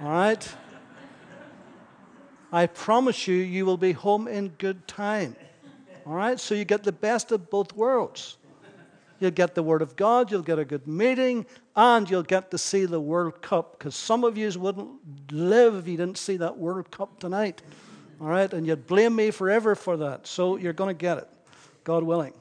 all 0.00 0.10
right? 0.10 0.54
I 2.50 2.66
promise 2.66 3.28
you, 3.28 3.36
you 3.36 3.66
will 3.66 3.76
be 3.76 3.92
home 3.92 4.26
in 4.26 4.48
good 4.48 4.88
time. 4.88 5.36
All 6.06 6.14
right? 6.14 6.40
So 6.40 6.54
you 6.54 6.64
get 6.64 6.82
the 6.82 6.92
best 6.92 7.30
of 7.30 7.50
both 7.50 7.74
worlds. 7.74 8.38
You'll 9.20 9.32
get 9.32 9.54
the 9.54 9.62
Word 9.62 9.82
of 9.82 9.96
God, 9.96 10.30
you'll 10.30 10.40
get 10.40 10.58
a 10.58 10.64
good 10.64 10.86
meeting, 10.86 11.44
and 11.76 12.08
you'll 12.08 12.22
get 12.22 12.50
to 12.52 12.58
see 12.58 12.86
the 12.86 13.00
World 13.00 13.42
Cup. 13.42 13.78
Because 13.78 13.94
some 13.94 14.24
of 14.24 14.38
you 14.38 14.50
wouldn't 14.58 14.88
live 15.30 15.74
if 15.74 15.86
you 15.86 15.98
didn't 15.98 16.16
see 16.16 16.38
that 16.38 16.56
World 16.56 16.90
Cup 16.90 17.20
tonight. 17.20 17.60
All 18.18 18.28
right? 18.28 18.50
And 18.50 18.66
you'd 18.66 18.86
blame 18.86 19.14
me 19.14 19.30
forever 19.30 19.74
for 19.74 19.98
that. 19.98 20.26
So 20.26 20.56
you're 20.56 20.72
going 20.72 20.88
to 20.88 20.98
get 20.98 21.18
it, 21.18 21.28
God 21.84 22.02
willing. 22.02 22.32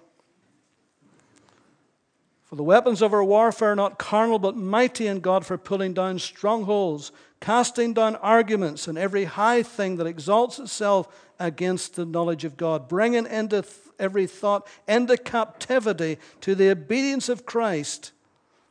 For 2.49 2.55
the 2.55 2.63
weapons 2.63 3.03
of 3.03 3.13
our 3.13 3.23
warfare 3.23 3.73
are 3.73 3.75
not 3.75 3.99
carnal, 3.99 4.39
but 4.39 4.57
mighty 4.57 5.05
in 5.05 5.19
God 5.19 5.45
for 5.45 5.55
pulling 5.55 5.93
down 5.93 6.17
strongholds, 6.17 7.11
casting 7.39 7.93
down 7.93 8.15
arguments 8.15 8.87
and 8.87 8.97
every 8.97 9.25
high 9.25 9.61
thing 9.61 9.97
that 9.97 10.07
exalts 10.07 10.57
itself 10.57 11.07
against 11.37 11.95
the 11.95 12.05
knowledge 12.05 12.45
of 12.45 12.57
God, 12.57 12.87
bringing 12.87 13.27
into 13.27 13.61
th- 13.61 13.73
every 13.99 14.25
thought 14.25 14.67
into 14.87 15.15
captivity 15.15 16.17
to 16.41 16.55
the 16.55 16.71
obedience 16.71 17.29
of 17.29 17.45
Christ, 17.45 18.13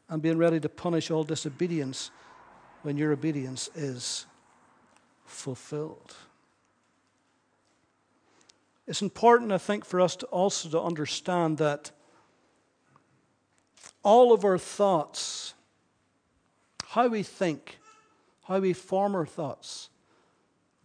and 0.09 0.21
being 0.21 0.39
ready 0.39 0.59
to 0.59 0.69
punish 0.69 1.11
all 1.11 1.23
disobedience 1.23 2.11
when 2.83 2.97
your 2.97 3.13
obedience 3.13 3.71
is 3.77 4.27
fulfilled. 5.25 6.17
It's 8.89 9.03
important, 9.03 9.53
I 9.53 9.59
think, 9.59 9.85
for 9.85 10.01
us 10.01 10.17
to 10.17 10.27
also 10.27 10.69
to 10.71 10.81
understand 10.81 11.59
that 11.59 11.93
all 14.03 14.33
of 14.33 14.45
our 14.45 14.59
thoughts, 14.59 15.55
how 16.89 17.09
we 17.09 17.23
think, 17.23 17.79
how 18.45 18.59
we 18.59 18.73
form 18.73 19.15
our 19.15 19.27
thoughts, 19.27 19.91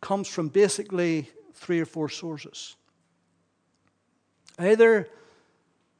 comes 0.01 0.27
from 0.27 0.50
basically 0.50 1.29
three 1.53 1.79
or 1.79 1.86
four 1.86 2.10
sources. 2.10 2.75
Either 4.60 5.07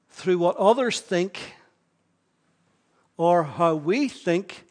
through 0.10 0.38
what 0.38 0.58
others 0.58 1.00
think 1.00 1.40
or 3.18 3.44
how 3.44 3.76
we 3.76 4.08
think, 4.08 4.66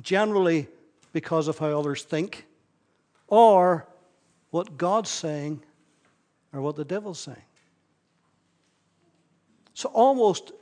generally 0.00 0.68
because 1.12 1.48
of 1.48 1.58
how 1.58 1.78
others 1.78 2.02
think, 2.02 2.46
or 3.26 3.86
what 4.50 4.76
God's 4.76 5.10
saying 5.10 5.62
or 6.52 6.60
what 6.60 6.76
the 6.76 6.84
devil's 6.84 7.18
saying. 7.18 7.36
So 9.74 9.88
almost 9.90 10.52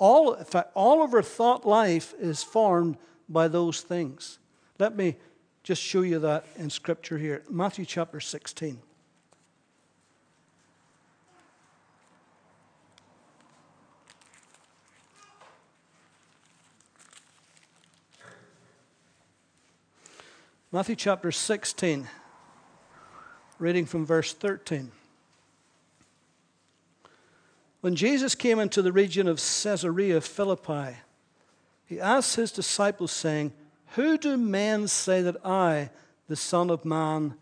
all, 0.00 0.32
in 0.32 0.44
fact, 0.44 0.70
all 0.74 1.04
of 1.04 1.14
our 1.14 1.22
thought 1.22 1.66
life 1.66 2.14
is 2.18 2.42
formed 2.42 2.96
by 3.28 3.46
those 3.46 3.82
things. 3.82 4.38
Let 4.78 4.96
me 4.96 5.16
just 5.62 5.82
show 5.82 6.00
you 6.00 6.18
that 6.20 6.46
in 6.56 6.70
Scripture 6.70 7.18
here. 7.18 7.44
Matthew 7.48 7.84
chapter 7.84 8.18
16. 8.18 8.80
Matthew 20.72 20.94
chapter 20.94 21.32
16, 21.32 22.08
reading 23.58 23.84
from 23.84 24.06
verse 24.06 24.32
13. 24.32 24.92
When 27.80 27.96
Jesus 27.96 28.34
came 28.34 28.58
into 28.58 28.82
the 28.82 28.92
region 28.92 29.26
of 29.26 29.38
Caesarea 29.38 30.20
Philippi, 30.20 30.96
he 31.86 31.98
asked 31.98 32.36
his 32.36 32.52
disciples, 32.52 33.10
saying, 33.10 33.52
Who 33.94 34.18
do 34.18 34.36
men 34.36 34.86
say 34.86 35.22
that 35.22 35.44
I, 35.44 35.90
the 36.28 36.36
Son 36.36 36.70
of 36.70 36.84
Man, 36.84 37.34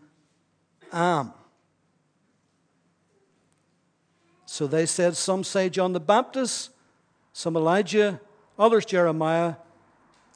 am? 0.93 1.33
So 4.45 4.65
they 4.65 4.85
said, 4.85 5.15
Some 5.15 5.43
say 5.43 5.69
John 5.69 5.93
the 5.93 5.99
Baptist, 5.99 6.71
some 7.33 7.55
Elijah, 7.55 8.19
others 8.57 8.85
Jeremiah, 8.85 9.55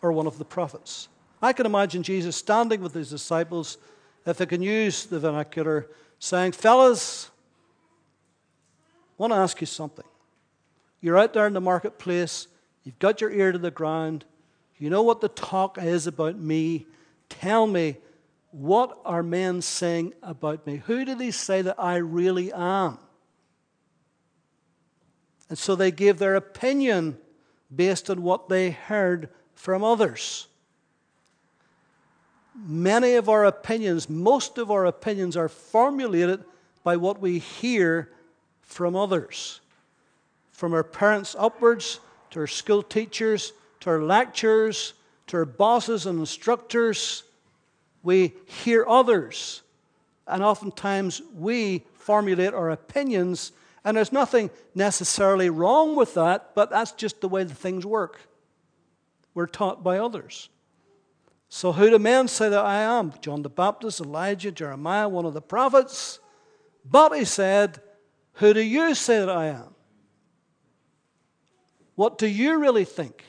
or 0.02 0.12
one 0.12 0.28
of 0.28 0.38
the 0.38 0.46
prophets. 0.46 1.08
I 1.42 1.54
can 1.54 1.66
imagine 1.66 2.04
Jesus 2.04 2.36
standing 2.36 2.82
with 2.82 2.94
his 2.94 3.10
disciples, 3.10 3.78
if 4.26 4.40
I 4.40 4.46
can 4.46 4.62
use 4.62 5.06
the 5.06 5.20
vernacular, 5.20 5.88
saying, 6.20 6.52
Fellas, 6.52 7.32
I 9.24 9.26
want 9.26 9.40
to 9.40 9.44
ask 9.44 9.62
you 9.62 9.68
something. 9.68 10.04
You're 11.00 11.18
out 11.18 11.32
there 11.32 11.48
in 11.48 11.54
the 11.54 11.62
marketplace, 11.62 12.48
you've 12.84 13.00
got 13.00 13.22
your 13.22 13.32
ear 13.32 13.54
to 13.54 13.58
the 13.58 13.72
ground, 13.72 14.26
you 14.78 14.90
know 14.90 15.02
what 15.02 15.22
the 15.22 15.30
talk 15.30 15.78
is 15.82 16.08
about 16.08 16.38
me. 16.38 16.88
Tell 17.30 17.66
me, 17.66 17.96
What 18.52 19.00
are 19.06 19.24
men 19.24 19.62
saying 19.62 20.14
about 20.22 20.68
me? 20.68 20.82
Who 20.88 21.06
do 21.06 21.16
they 21.16 21.32
say 21.32 21.62
that 21.62 21.80
I 21.80 21.96
really 21.96 22.52
am? 22.52 22.98
And 25.48 25.58
so 25.58 25.74
they 25.74 25.90
gave 25.90 26.18
their 26.20 26.36
opinion 26.36 27.18
based 27.74 28.10
on 28.10 28.24
what 28.24 28.50
they 28.50 28.72
heard 28.72 29.30
from 29.56 29.86
others. 29.86 30.48
Many 32.54 33.14
of 33.14 33.30
our 33.30 33.46
opinions, 33.46 34.10
most 34.10 34.58
of 34.58 34.70
our 34.70 34.86
opinions, 34.86 35.38
are 35.38 35.48
formulated 35.48 36.44
by 36.84 36.98
what 36.98 37.22
we 37.22 37.40
hear 37.40 38.10
from 38.74 38.96
others. 38.96 39.62
From 40.52 40.74
our 40.74 40.84
parents 40.84 41.36
upwards, 41.38 42.00
to 42.32 42.42
our 42.42 42.48
school 42.48 42.82
teachers, 42.82 43.54
to 43.82 43.92
our 43.92 44.02
lecturers, 44.02 44.94
to 45.28 45.38
our 45.38 45.46
bosses 45.46 46.06
and 46.06 46.20
instructors. 46.20 47.24
We 48.02 48.34
hear 48.46 48.86
others, 48.88 49.62
and 50.28 50.44
oftentimes 50.44 51.22
we 51.36 51.86
formulate 51.94 52.54
our 52.54 52.72
opinions, 52.72 53.52
and 53.86 53.98
there's 53.98 54.12
nothing 54.12 54.50
necessarily 54.76 55.50
wrong 55.50 55.96
with 55.96 56.16
that, 56.16 56.56
but 56.56 56.70
that's 56.70 56.92
just 56.92 57.22
the 57.22 57.30
way 57.30 57.44
the 57.44 57.56
things 57.56 57.86
work. 57.86 58.20
We're 59.34 59.48
taught 59.48 59.84
by 59.84 60.00
others. 60.00 60.50
So, 61.50 61.72
who 61.72 61.90
do 61.92 62.00
men 62.00 62.28
say 62.28 62.50
that 62.50 62.66
I 62.66 62.78
am? 62.82 63.14
John 63.22 63.44
the 63.44 63.50
Baptist, 63.50 64.02
Elijah, 64.02 64.52
Jeremiah, 64.52 65.08
one 65.08 65.26
of 65.26 65.34
the 65.34 65.42
prophets. 65.42 66.20
But 66.84 67.16
he 67.16 67.26
said, 67.26 67.80
Who 68.34 68.54
do 68.54 68.62
you 68.62 68.96
say 68.96 69.20
that 69.20 69.30
I 69.30 69.48
am? 69.48 69.74
What 71.96 72.18
do 72.18 72.28
you 72.28 72.60
really 72.60 72.86
think? 72.86 73.24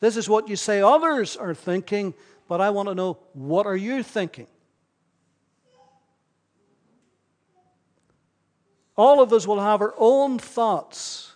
This 0.00 0.16
is 0.16 0.28
what 0.28 0.48
you 0.48 0.56
say 0.56 0.82
others 0.82 1.36
are 1.36 1.54
thinking, 1.54 2.14
but 2.46 2.60
I 2.60 2.70
want 2.70 2.88
to 2.88 2.94
know 2.94 3.18
what 3.32 3.66
are 3.66 3.76
you 3.76 4.02
thinking? 4.02 4.46
All 8.96 9.20
of 9.20 9.32
us 9.32 9.46
will 9.46 9.60
have 9.60 9.80
our 9.80 9.94
own 9.96 10.38
thoughts. 10.38 11.34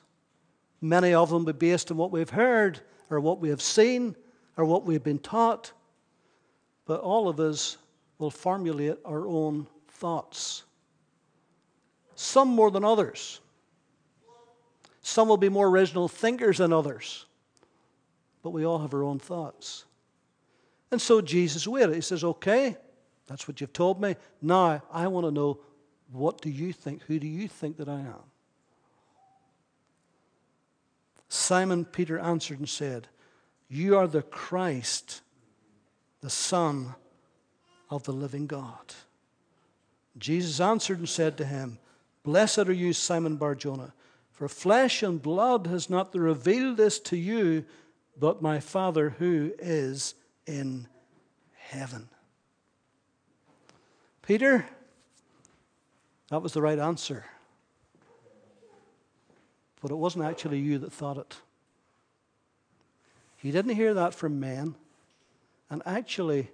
Many 0.80 1.14
of 1.14 1.30
them 1.30 1.44
will 1.44 1.52
be 1.52 1.70
based 1.70 1.90
on 1.90 1.96
what 1.96 2.12
we've 2.12 2.30
heard 2.30 2.80
or 3.10 3.20
what 3.20 3.40
we 3.40 3.48
have 3.48 3.62
seen 3.62 4.14
or 4.56 4.64
what 4.64 4.84
we've 4.84 5.02
been 5.02 5.18
taught. 5.18 5.72
But 6.84 7.00
all 7.00 7.28
of 7.28 7.40
us 7.40 7.78
will 8.18 8.30
formulate 8.30 8.98
our 9.04 9.26
own 9.26 9.66
thoughts. 9.88 10.64
Some 12.20 12.48
more 12.48 12.72
than 12.72 12.84
others. 12.84 13.38
Some 15.02 15.28
will 15.28 15.36
be 15.36 15.48
more 15.48 15.68
original 15.68 16.08
thinkers 16.08 16.58
than 16.58 16.72
others. 16.72 17.26
But 18.42 18.50
we 18.50 18.66
all 18.66 18.80
have 18.80 18.92
our 18.92 19.04
own 19.04 19.20
thoughts. 19.20 19.84
And 20.90 21.00
so 21.00 21.20
Jesus 21.20 21.68
waited. 21.68 21.94
He 21.94 22.00
says, 22.00 22.24
Okay, 22.24 22.76
that's 23.28 23.46
what 23.46 23.60
you've 23.60 23.72
told 23.72 24.02
me. 24.02 24.16
Now 24.42 24.82
I 24.92 25.06
want 25.06 25.28
to 25.28 25.30
know 25.30 25.60
what 26.10 26.40
do 26.40 26.50
you 26.50 26.72
think? 26.72 27.02
Who 27.02 27.20
do 27.20 27.28
you 27.28 27.46
think 27.46 27.76
that 27.76 27.88
I 27.88 28.00
am? 28.00 28.24
Simon 31.28 31.84
Peter 31.84 32.18
answered 32.18 32.58
and 32.58 32.68
said, 32.68 33.06
You 33.68 33.96
are 33.96 34.08
the 34.08 34.22
Christ, 34.22 35.20
the 36.20 36.30
Son 36.30 36.96
of 37.90 38.02
the 38.02 38.12
living 38.12 38.48
God. 38.48 38.94
Jesus 40.18 40.58
answered 40.58 40.98
and 40.98 41.08
said 41.08 41.36
to 41.36 41.44
him, 41.44 41.78
Blessed 42.28 42.58
are 42.68 42.72
you, 42.72 42.92
Simon 42.92 43.36
Barjona, 43.36 43.94
for 44.32 44.50
flesh 44.50 45.02
and 45.02 45.22
blood 45.22 45.66
has 45.66 45.88
not 45.88 46.14
revealed 46.14 46.76
this 46.76 47.00
to 47.00 47.16
you, 47.16 47.64
but 48.18 48.42
my 48.42 48.60
Father 48.60 49.14
who 49.18 49.54
is 49.58 50.14
in 50.46 50.86
heaven. 51.56 52.10
Peter, 54.20 54.66
that 56.28 56.42
was 56.42 56.52
the 56.52 56.60
right 56.60 56.78
answer. 56.78 57.24
But 59.80 59.90
it 59.90 59.96
wasn't 59.96 60.26
actually 60.26 60.58
you 60.58 60.76
that 60.80 60.92
thought 60.92 61.16
it. 61.16 61.38
You 63.40 63.52
didn't 63.52 63.74
hear 63.74 63.94
that 63.94 64.12
from 64.12 64.38
men. 64.38 64.74
And 65.70 65.82
actually, 65.86 66.50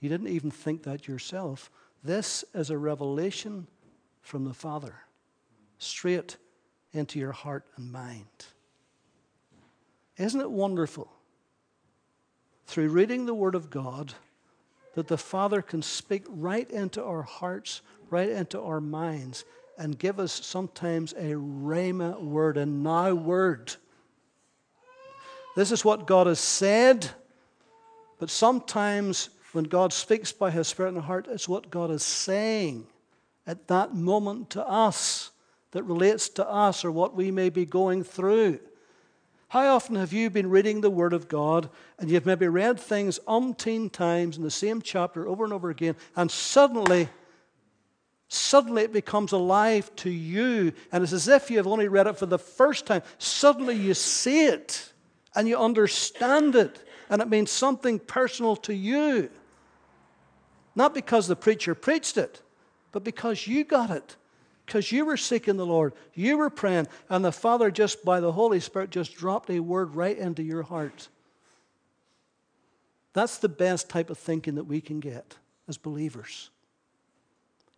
you 0.00 0.08
didn't 0.08 0.28
even 0.28 0.50
think 0.50 0.84
that 0.84 1.06
yourself. 1.06 1.70
This 2.02 2.42
is 2.54 2.70
a 2.70 2.78
revelation 2.78 3.66
from 4.24 4.44
the 4.44 4.54
Father, 4.54 4.94
straight 5.78 6.38
into 6.92 7.18
your 7.18 7.32
heart 7.32 7.64
and 7.76 7.92
mind. 7.92 8.24
Isn't 10.16 10.40
it 10.40 10.50
wonderful? 10.50 11.12
Through 12.66 12.88
reading 12.88 13.26
the 13.26 13.34
Word 13.34 13.54
of 13.54 13.68
God, 13.68 14.14
that 14.94 15.08
the 15.08 15.18
Father 15.18 15.60
can 15.60 15.82
speak 15.82 16.24
right 16.28 16.68
into 16.70 17.04
our 17.04 17.22
hearts, 17.22 17.82
right 18.08 18.30
into 18.30 18.60
our 18.62 18.80
minds, 18.80 19.44
and 19.76 19.98
give 19.98 20.18
us 20.18 20.32
sometimes 20.32 21.12
a 21.12 21.34
rhema 21.34 22.18
word, 22.18 22.56
a 22.56 22.64
now 22.64 23.12
word. 23.12 23.74
This 25.54 25.70
is 25.70 25.84
what 25.84 26.06
God 26.06 26.28
has 26.28 26.40
said, 26.40 27.10
but 28.18 28.30
sometimes 28.30 29.28
when 29.52 29.64
God 29.64 29.92
speaks 29.92 30.32
by 30.32 30.50
His 30.50 30.66
Spirit 30.66 30.94
the 30.94 31.02
heart, 31.02 31.28
it's 31.30 31.48
what 31.48 31.70
God 31.70 31.90
is 31.90 32.02
saying 32.02 32.86
at 33.46 33.68
that 33.68 33.94
moment 33.94 34.50
to 34.50 34.66
us 34.66 35.30
that 35.72 35.82
relates 35.82 36.28
to 36.30 36.48
us 36.48 36.84
or 36.84 36.92
what 36.92 37.14
we 37.14 37.30
may 37.30 37.50
be 37.50 37.66
going 37.66 38.04
through. 38.04 38.60
How 39.48 39.74
often 39.74 39.96
have 39.96 40.12
you 40.12 40.30
been 40.30 40.50
reading 40.50 40.80
the 40.80 40.90
Word 40.90 41.12
of 41.12 41.28
God 41.28 41.68
and 41.98 42.10
you've 42.10 42.26
maybe 42.26 42.48
read 42.48 42.80
things 42.80 43.20
umpteen 43.28 43.90
times 43.92 44.36
in 44.36 44.42
the 44.42 44.50
same 44.50 44.82
chapter 44.82 45.28
over 45.28 45.44
and 45.44 45.52
over 45.52 45.70
again, 45.70 45.94
and 46.16 46.30
suddenly, 46.30 47.08
suddenly 48.28 48.82
it 48.82 48.92
becomes 48.92 49.32
alive 49.32 49.94
to 49.96 50.10
you, 50.10 50.72
and 50.90 51.04
it's 51.04 51.12
as 51.12 51.28
if 51.28 51.50
you 51.50 51.58
have 51.58 51.66
only 51.66 51.88
read 51.88 52.06
it 52.06 52.18
for 52.18 52.26
the 52.26 52.38
first 52.38 52.86
time. 52.86 53.02
Suddenly 53.18 53.76
you 53.76 53.94
see 53.94 54.46
it 54.46 54.92
and 55.36 55.46
you 55.46 55.56
understand 55.56 56.56
it, 56.56 56.80
and 57.08 57.20
it 57.20 57.28
means 57.28 57.50
something 57.50 57.98
personal 57.98 58.56
to 58.56 58.74
you. 58.74 59.30
Not 60.74 60.94
because 60.94 61.28
the 61.28 61.36
preacher 61.36 61.74
preached 61.74 62.16
it, 62.16 62.42
but 62.94 63.02
because 63.04 63.46
you 63.48 63.64
got 63.64 63.90
it 63.90 64.16
because 64.66 64.90
you 64.92 65.04
were 65.04 65.16
seeking 65.16 65.56
the 65.56 65.66
Lord, 65.66 65.92
you 66.14 66.38
were 66.38 66.48
praying, 66.48 66.86
and 67.10 67.24
the 67.24 67.32
Father 67.32 67.70
just 67.70 68.04
by 68.04 68.20
the 68.20 68.32
Holy 68.32 68.60
Spirit 68.60 68.90
just 68.90 69.14
dropped 69.14 69.50
a 69.50 69.60
word 69.60 69.94
right 69.94 70.16
into 70.16 70.42
your 70.42 70.62
heart. 70.62 71.08
That's 73.12 73.38
the 73.38 73.48
best 73.48 73.90
type 73.90 74.10
of 74.10 74.18
thinking 74.18 74.54
that 74.54 74.64
we 74.64 74.80
can 74.80 75.00
get 75.00 75.36
as 75.68 75.76
believers. 75.76 76.50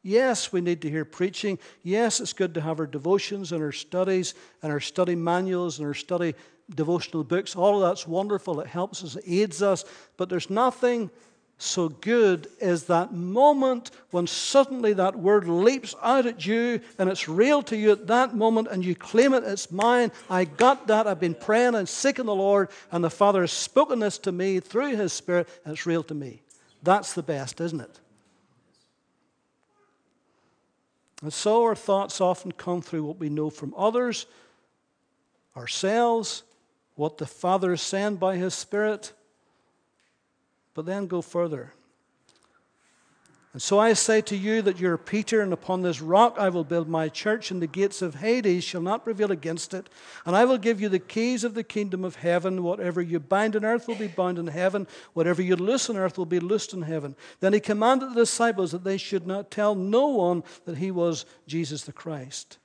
Yes, 0.02 0.52
we 0.52 0.61
need 0.61 0.83
to 0.83 0.90
hear 0.90 1.05
preaching. 1.05 1.59
Yes, 1.83 2.20
it's 2.20 2.33
good 2.33 2.55
to 2.55 2.61
have 2.61 2.79
our 2.79 2.87
devotions 2.87 3.50
and 3.50 3.62
our 3.62 3.72
studies 3.72 4.35
and 4.62 4.70
our 4.70 4.79
study 4.79 5.16
manuals 5.16 5.79
and 5.79 5.88
our 5.88 5.94
study 5.94 6.35
devotional 6.72 7.24
books. 7.24 7.57
All 7.57 7.83
of 7.83 7.88
that's 7.88 8.07
wonderful. 8.07 8.61
It 8.61 8.68
helps 8.68 9.02
us, 9.02 9.16
it 9.16 9.24
aids 9.26 9.62
us. 9.62 9.85
But 10.16 10.29
there's 10.29 10.48
nothing 10.48 11.11
so 11.58 11.88
good 11.88 12.48
is 12.60 12.84
that 12.84 13.14
moment 13.14 13.90
when 14.10 14.26
suddenly 14.26 14.92
that 14.92 15.16
word 15.16 15.48
leaps 15.48 15.94
out 16.02 16.26
at 16.26 16.44
you 16.44 16.80
and 16.98 17.08
it's 17.08 17.28
real 17.28 17.62
to 17.62 17.76
you 17.76 17.92
at 17.92 18.06
that 18.08 18.34
moment 18.34 18.68
and 18.70 18.84
you 18.84 18.94
claim 18.94 19.32
it, 19.32 19.42
it's 19.42 19.70
mine. 19.70 20.12
I 20.28 20.44
got 20.44 20.86
that. 20.88 21.06
I've 21.06 21.20
been 21.20 21.34
praying 21.34 21.74
and 21.74 21.88
seeking 21.88 22.26
the 22.26 22.34
Lord, 22.34 22.68
and 22.92 23.02
the 23.02 23.08
Father 23.08 23.40
has 23.40 23.52
spoken 23.52 24.00
this 24.00 24.18
to 24.18 24.32
me 24.32 24.60
through 24.60 24.96
His 24.96 25.14
Spirit, 25.14 25.48
and 25.64 25.72
it's 25.72 25.86
real 25.86 26.02
to 26.04 26.14
me. 26.14 26.42
That's 26.82 27.14
the 27.14 27.22
best, 27.22 27.60
isn't 27.60 27.80
it? 27.80 28.00
And 31.22 31.32
so 31.32 31.64
our 31.64 31.74
thoughts 31.74 32.20
often 32.20 32.52
come 32.52 32.82
through 32.82 33.04
what 33.04 33.18
we 33.18 33.30
know 33.30 33.48
from 33.48 33.72
others, 33.76 34.26
ourselves, 35.56 36.42
what 36.96 37.16
the 37.16 37.26
Father 37.26 37.72
is 37.72 37.80
saying 37.80 38.16
by 38.16 38.36
His 38.36 38.54
Spirit. 38.54 39.14
But 40.76 40.84
then 40.84 41.06
go 41.06 41.22
further. 41.22 41.72
And 43.54 43.62
so 43.62 43.78
I 43.78 43.94
say 43.94 44.20
to 44.20 44.36
you 44.36 44.60
that 44.60 44.78
you're 44.78 44.98
Peter, 44.98 45.40
and 45.40 45.50
upon 45.50 45.80
this 45.80 46.02
rock 46.02 46.36
I 46.38 46.50
will 46.50 46.64
build 46.64 46.86
my 46.86 47.08
church, 47.08 47.50
and 47.50 47.62
the 47.62 47.66
gates 47.66 48.02
of 48.02 48.16
Hades 48.16 48.62
shall 48.62 48.82
not 48.82 49.02
prevail 49.02 49.32
against 49.32 49.72
it. 49.72 49.88
And 50.26 50.36
I 50.36 50.44
will 50.44 50.58
give 50.58 50.78
you 50.78 50.90
the 50.90 50.98
keys 50.98 51.44
of 51.44 51.54
the 51.54 51.64
kingdom 51.64 52.04
of 52.04 52.16
heaven. 52.16 52.62
Whatever 52.62 53.00
you 53.00 53.18
bind 53.18 53.56
on 53.56 53.64
earth 53.64 53.88
will 53.88 53.94
be 53.94 54.08
bound 54.08 54.38
in 54.38 54.48
heaven, 54.48 54.86
whatever 55.14 55.40
you 55.40 55.56
loose 55.56 55.88
on 55.88 55.96
earth 55.96 56.18
will 56.18 56.26
be 56.26 56.40
loosed 56.40 56.74
in 56.74 56.82
heaven. 56.82 57.16
Then 57.40 57.54
he 57.54 57.60
commanded 57.60 58.10
the 58.10 58.20
disciples 58.20 58.72
that 58.72 58.84
they 58.84 58.98
should 58.98 59.26
not 59.26 59.50
tell 59.50 59.74
no 59.74 60.08
one 60.08 60.44
that 60.66 60.76
he 60.76 60.90
was 60.90 61.24
Jesus 61.46 61.84
the 61.84 61.92
Christ. 61.92 62.58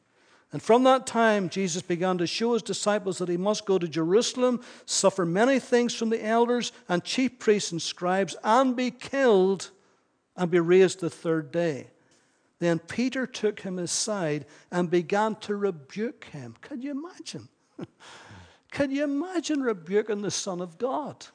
And 0.51 0.61
from 0.61 0.83
that 0.83 1.07
time, 1.07 1.47
Jesus 1.49 1.81
began 1.81 2.17
to 2.17 2.27
show 2.27 2.53
his 2.53 2.61
disciples 2.61 3.19
that 3.19 3.29
he 3.29 3.37
must 3.37 3.65
go 3.65 3.77
to 3.77 3.87
Jerusalem, 3.87 4.61
suffer 4.85 5.25
many 5.25 5.59
things 5.59 5.95
from 5.95 6.09
the 6.09 6.25
elders 6.25 6.73
and 6.89 7.03
chief 7.03 7.39
priests 7.39 7.71
and 7.71 7.81
scribes, 7.81 8.35
and 8.43 8.75
be 8.75 8.91
killed 8.91 9.71
and 10.35 10.51
be 10.51 10.59
raised 10.59 10.99
the 10.99 11.09
third 11.09 11.51
day. 11.51 11.87
Then 12.59 12.79
Peter 12.79 13.25
took 13.25 13.61
him 13.61 13.79
aside 13.79 14.45
and 14.71 14.89
began 14.89 15.35
to 15.35 15.55
rebuke 15.55 16.25
him. 16.25 16.55
Can 16.61 16.81
you 16.81 16.91
imagine? 16.91 17.47
Can 18.71 18.91
you 18.91 19.03
imagine 19.03 19.61
rebuking 19.61 20.21
the 20.21 20.31
Son 20.31 20.61
of 20.61 20.77
God? 20.77 21.25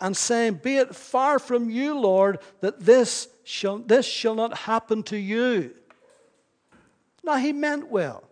and 0.00 0.16
saying, 0.16 0.54
Be 0.62 0.76
it 0.76 0.94
far 0.96 1.38
from 1.38 1.70
you, 1.70 1.98
Lord, 1.98 2.38
that 2.60 2.80
this 2.80 3.28
shall, 3.44 3.78
this 3.78 4.06
shall 4.06 4.34
not 4.34 4.56
happen 4.56 5.02
to 5.04 5.16
you. 5.16 5.74
Now, 7.22 7.36
he 7.36 7.52
meant 7.52 7.90
well. 7.90 8.24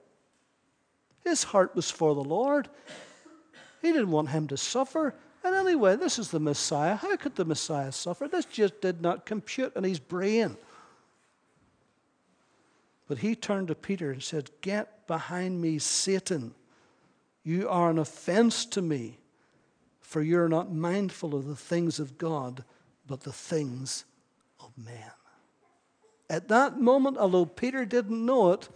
His 1.25 1.45
heart 1.45 1.75
was 1.77 1.91
for 1.91 2.15
the 2.15 2.25
Lord. 2.25 2.69
He 3.83 3.93
didn't 3.93 4.11
want 4.11 4.31
him 4.31 4.47
to 4.49 4.57
suffer. 4.57 5.15
And 5.45 5.55
anyway, 5.55 5.97
this 5.97 6.19
is 6.19 6.31
the 6.31 6.41
Messiah. 6.41 6.97
How 6.97 7.17
could 7.17 7.37
the 7.37 7.45
Messiah 7.45 7.93
suffer? 7.93 8.29
This 8.29 8.45
just 8.45 8.81
did 8.81 9.01
not 9.01 9.27
compute 9.27 9.77
in 9.77 9.85
his 9.85 10.01
brain. 10.01 10.57
But 13.07 13.19
he 13.19 13.35
turned 13.35 13.69
to 13.69 13.75
Peter 13.75 14.11
and 14.11 14.23
said, 14.23 14.51
Get 14.61 15.07
behind 15.07 15.61
me, 15.61 15.79
Satan. 15.79 16.55
You 17.43 17.69
are 17.69 17.91
an 17.91 17.99
offense 17.99 18.67
to 18.67 18.83
me, 18.83 19.19
for 20.01 20.21
you're 20.21 20.49
not 20.49 20.73
mindful 20.73 21.35
of 21.35 21.47
the 21.47 21.57
things 21.57 21.99
of 21.99 22.19
God, 22.19 22.65
but 23.07 23.23
the 23.23 23.33
things 23.33 24.05
of 24.61 24.77
men. 24.77 25.13
At 26.31 26.49
that 26.49 26.79
moment, 26.81 27.17
although 27.17 27.47
Peter 27.47 27.85
didn't 27.85 28.25
know 28.25 28.53
it, 28.53 28.69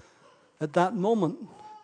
at 0.61 0.73
that 0.73 0.95
moment, 0.95 1.39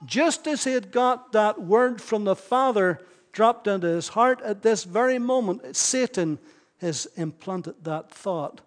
just 0.06 0.46
as 0.46 0.64
he 0.64 0.72
had 0.72 0.92
got 0.92 1.32
that 1.32 1.60
word 1.60 2.00
from 2.00 2.24
the 2.24 2.36
Father 2.36 3.00
dropped 3.32 3.66
into 3.66 3.86
his 3.86 4.08
heart, 4.08 4.40
at 4.42 4.62
this 4.62 4.84
very 4.84 5.18
moment, 5.18 5.76
Satan 5.76 6.38
has 6.80 7.06
implanted 7.16 7.74
that 7.84 8.10
thought 8.10 8.60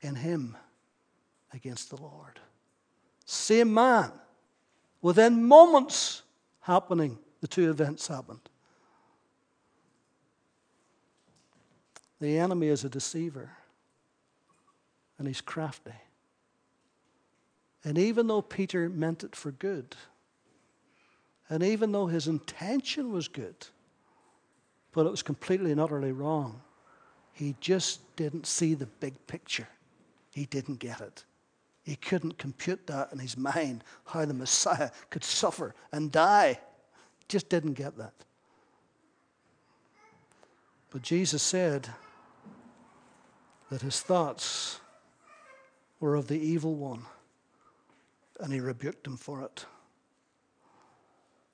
in 0.00 0.14
him 0.14 0.56
against 1.52 1.90
the 1.90 1.96
Lord. 1.96 2.38
Same 3.26 3.74
man. 3.74 4.12
Within 5.02 5.44
moments 5.44 6.22
happening, 6.60 7.18
the 7.40 7.48
two 7.48 7.68
events 7.70 8.08
happened. 8.08 8.40
The 12.20 12.38
enemy 12.38 12.68
is 12.68 12.84
a 12.84 12.88
deceiver, 12.88 13.50
and 15.18 15.28
he's 15.28 15.40
crafty. 15.40 15.92
And 17.88 17.96
even 17.96 18.26
though 18.26 18.42
Peter 18.42 18.90
meant 18.90 19.24
it 19.24 19.34
for 19.34 19.50
good, 19.50 19.96
and 21.48 21.62
even 21.62 21.90
though 21.90 22.06
his 22.06 22.28
intention 22.28 23.10
was 23.10 23.28
good, 23.28 23.66
but 24.92 25.06
it 25.06 25.10
was 25.10 25.22
completely 25.22 25.72
and 25.72 25.80
utterly 25.80 26.12
wrong, 26.12 26.60
he 27.32 27.56
just 27.60 28.14
didn't 28.14 28.46
see 28.46 28.74
the 28.74 28.84
big 28.84 29.14
picture. 29.26 29.68
He 30.34 30.44
didn't 30.44 30.80
get 30.80 31.00
it. 31.00 31.24
He 31.82 31.96
couldn't 31.96 32.36
compute 32.36 32.86
that 32.88 33.10
in 33.10 33.20
his 33.20 33.38
mind, 33.38 33.82
how 34.04 34.26
the 34.26 34.34
Messiah 34.34 34.90
could 35.08 35.24
suffer 35.24 35.74
and 35.90 36.12
die. 36.12 36.60
Just 37.26 37.48
didn't 37.48 37.72
get 37.72 37.96
that. 37.96 38.12
But 40.90 41.00
Jesus 41.00 41.42
said 41.42 41.88
that 43.70 43.80
his 43.80 44.02
thoughts 44.02 44.78
were 46.00 46.16
of 46.16 46.28
the 46.28 46.38
evil 46.38 46.74
one, 46.74 47.06
and 48.40 48.52
he 48.52 48.60
rebuked 48.60 49.06
him 49.06 49.16
for 49.16 49.42
it. 49.42 49.64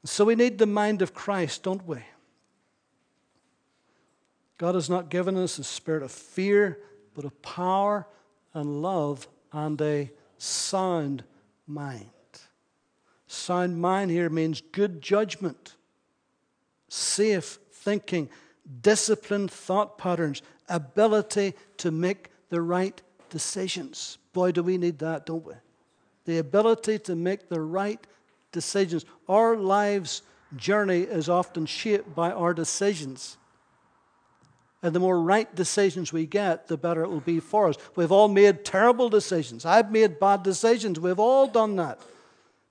So 0.05 0.25
we 0.25 0.35
need 0.35 0.59
the 0.59 0.67
mind 0.67 1.01
of 1.01 1.15
Christ, 1.15 1.63
don't 1.63 1.87
we? 1.87 1.99
God 4.59 4.75
has 4.75 4.91
not 4.91 5.09
given 5.09 5.37
us 5.37 5.59
a 5.59 5.65
spirit 5.65 6.03
of 6.03 6.13
fear, 6.13 6.79
but 7.15 7.25
of 7.25 7.41
power 7.43 8.07
and 8.53 8.83
love 8.83 9.27
and 9.53 9.81
a 9.81 10.11
sound 10.39 11.25
mind. 11.67 12.11
Sound 13.27 13.81
mind 13.81 14.11
here 14.11 14.29
means 14.29 14.61
good 14.61 15.01
judgment, 15.01 15.75
safe 16.89 17.59
thinking, 17.73 18.29
disciplined 18.81 19.51
thought 19.51 19.99
patterns, 19.99 20.43
ability 20.69 21.55
to 21.79 21.91
make 21.91 22.31
the 22.51 22.61
right 22.61 23.01
decisions. 23.31 24.19
Boy, 24.33 24.53
do 24.53 24.63
we 24.63 24.79
need 24.79 24.99
that, 25.01 25.27
don't 25.27 25.45
we? 25.45 25.55
The 26.25 26.39
ability 26.39 26.99
to 27.01 27.17
make 27.17 27.49
the 27.49 27.61
right 27.61 28.05
decisions. 28.53 29.05
Our 29.29 29.57
lives' 29.57 30.23
journey 30.57 31.01
is 31.01 31.29
often 31.29 31.67
shaped 31.67 32.15
by 32.15 32.31
our 32.31 32.55
decisions. 32.55 33.37
And 34.83 34.95
the 34.95 35.01
more 35.01 35.21
right 35.21 35.53
decisions 35.55 36.13
we 36.13 36.27
get, 36.27 36.69
the 36.69 36.77
better 36.77 37.05
it 37.05 37.09
will 37.09 37.21
be 37.21 37.41
for 37.41 37.69
us. 37.69 37.77
We've 37.97 38.13
all 38.13 38.29
made 38.29 38.65
terrible 38.65 39.09
decisions. 39.09 39.65
I've 39.65 39.91
made 39.91 40.21
bad 40.21 40.43
decisions. 40.43 41.01
We've 41.01 41.19
all 41.19 41.47
done 41.47 41.77
that. 41.77 42.01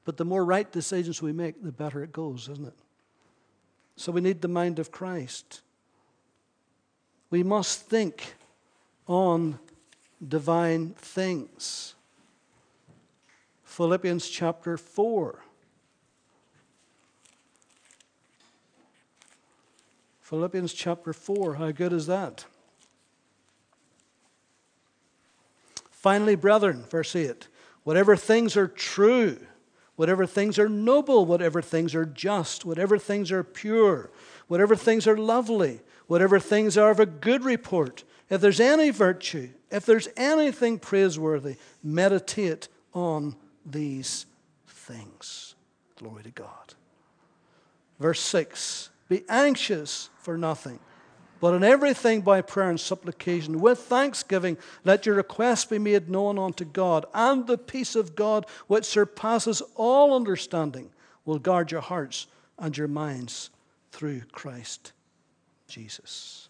But 0.06 0.18
the 0.18 0.26
more 0.26 0.46
right 0.46 0.72
decisions 0.72 1.22
we 1.22 1.32
make, 1.32 1.64
the 1.64 1.72
better 1.72 2.04
it 2.04 2.12
goes, 2.12 2.50
isn't 2.50 2.68
it? 2.68 2.74
So 3.96 4.12
we 4.12 4.22
need 4.22 4.42
the 4.42 4.48
mind 4.48 4.80
of 4.80 4.92
Christ. 4.92 5.62
We 7.30 7.42
must 7.42 7.82
think 7.82 8.36
on 9.08 9.60
divine 10.26 10.92
things. 10.92 11.96
Philippians 13.74 14.30
chapter 14.30 14.78
4. 14.78 15.40
Philippians 20.22 20.74
chapter 20.74 21.12
4. 21.12 21.56
How 21.56 21.72
good 21.72 21.92
is 21.92 22.06
that? 22.06 22.46
Finally, 25.90 26.36
brethren, 26.36 26.86
verse 26.88 27.16
8 27.16 27.48
whatever 27.84 28.16
things 28.16 28.56
are 28.56 28.68
true, 28.68 29.40
whatever 29.96 30.28
things 30.28 30.60
are 30.60 30.70
noble, 30.70 31.26
whatever 31.26 31.60
things 31.60 31.96
are 31.96 32.06
just, 32.06 32.66
whatever 32.66 33.00
things 33.00 33.32
are 33.32 33.44
pure, 33.44 34.12
whatever 34.48 34.76
things 34.76 35.08
are 35.08 35.18
lovely, 35.18 35.82
whatever 36.06 36.40
things 36.40 36.78
are 36.78 36.92
of 36.92 37.00
a 37.00 37.08
good 37.08 37.44
report, 37.44 38.04
if 38.30 38.40
there's 38.40 38.60
any 38.60 38.92
virtue, 38.92 39.50
if 39.72 39.84
there's 39.84 40.10
anything 40.16 40.78
praiseworthy, 40.78 41.56
meditate 41.82 42.68
on 42.94 43.36
these 43.66 44.26
things. 44.68 45.56
Glory 45.98 46.24
to 46.24 46.32
God. 46.32 46.74
Verse 48.00 48.20
6 48.22 48.90
Be 49.10 49.24
anxious 49.30 50.10
for 50.20 50.38
nothing. 50.38 50.80
But 51.40 51.56
in 51.56 51.64
everything 51.64 52.22
by 52.22 52.42
prayer 52.42 52.70
and 52.70 52.80
supplication, 52.80 53.60
with 53.60 53.80
thanksgiving, 53.80 54.58
let 54.86 55.06
your 55.06 55.16
requests 55.16 55.66
be 55.66 55.78
made 55.78 56.10
known 56.10 56.40
unto 56.40 56.64
God, 56.64 57.06
and 57.14 57.46
the 57.46 57.58
peace 57.58 57.98
of 57.98 58.16
God, 58.16 58.46
which 58.68 58.86
surpasses 58.86 59.62
all 59.76 60.16
understanding, 60.16 60.90
will 61.26 61.40
guard 61.40 61.70
your 61.70 61.82
hearts 61.82 62.28
and 62.58 62.78
your 62.78 62.88
minds 62.88 63.50
through 63.92 64.22
Christ 64.32 64.94
Jesus. 65.68 66.48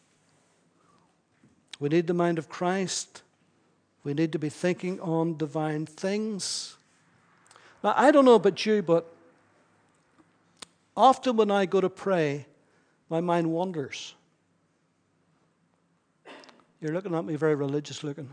We 1.80 1.90
need 1.90 2.08
the 2.08 2.14
mind 2.14 2.38
of 2.38 2.50
Christ. 2.50 3.24
We 4.04 4.14
need 4.14 4.32
to 4.34 4.40
be 4.40 4.50
thinking 4.50 5.00
on 5.00 5.38
divine 5.38 5.86
things. 5.86 6.76
Now, 7.84 7.94
I 7.98 8.12
don't 8.12 8.26
know 8.26 8.36
about 8.36 8.66
you, 8.66 8.82
but 8.82 9.14
often 10.96 11.36
when 11.36 11.52
I 11.52 11.66
go 11.66 11.82
to 11.82 11.90
pray, 11.90 12.46
my 13.10 13.20
mind 13.20 13.52
wanders. 13.52 14.16
You're 16.80 16.94
looking 16.94 17.14
at 17.14 17.26
me 17.26 17.36
very 17.36 17.56
religious 17.56 18.04
looking. 18.04 18.30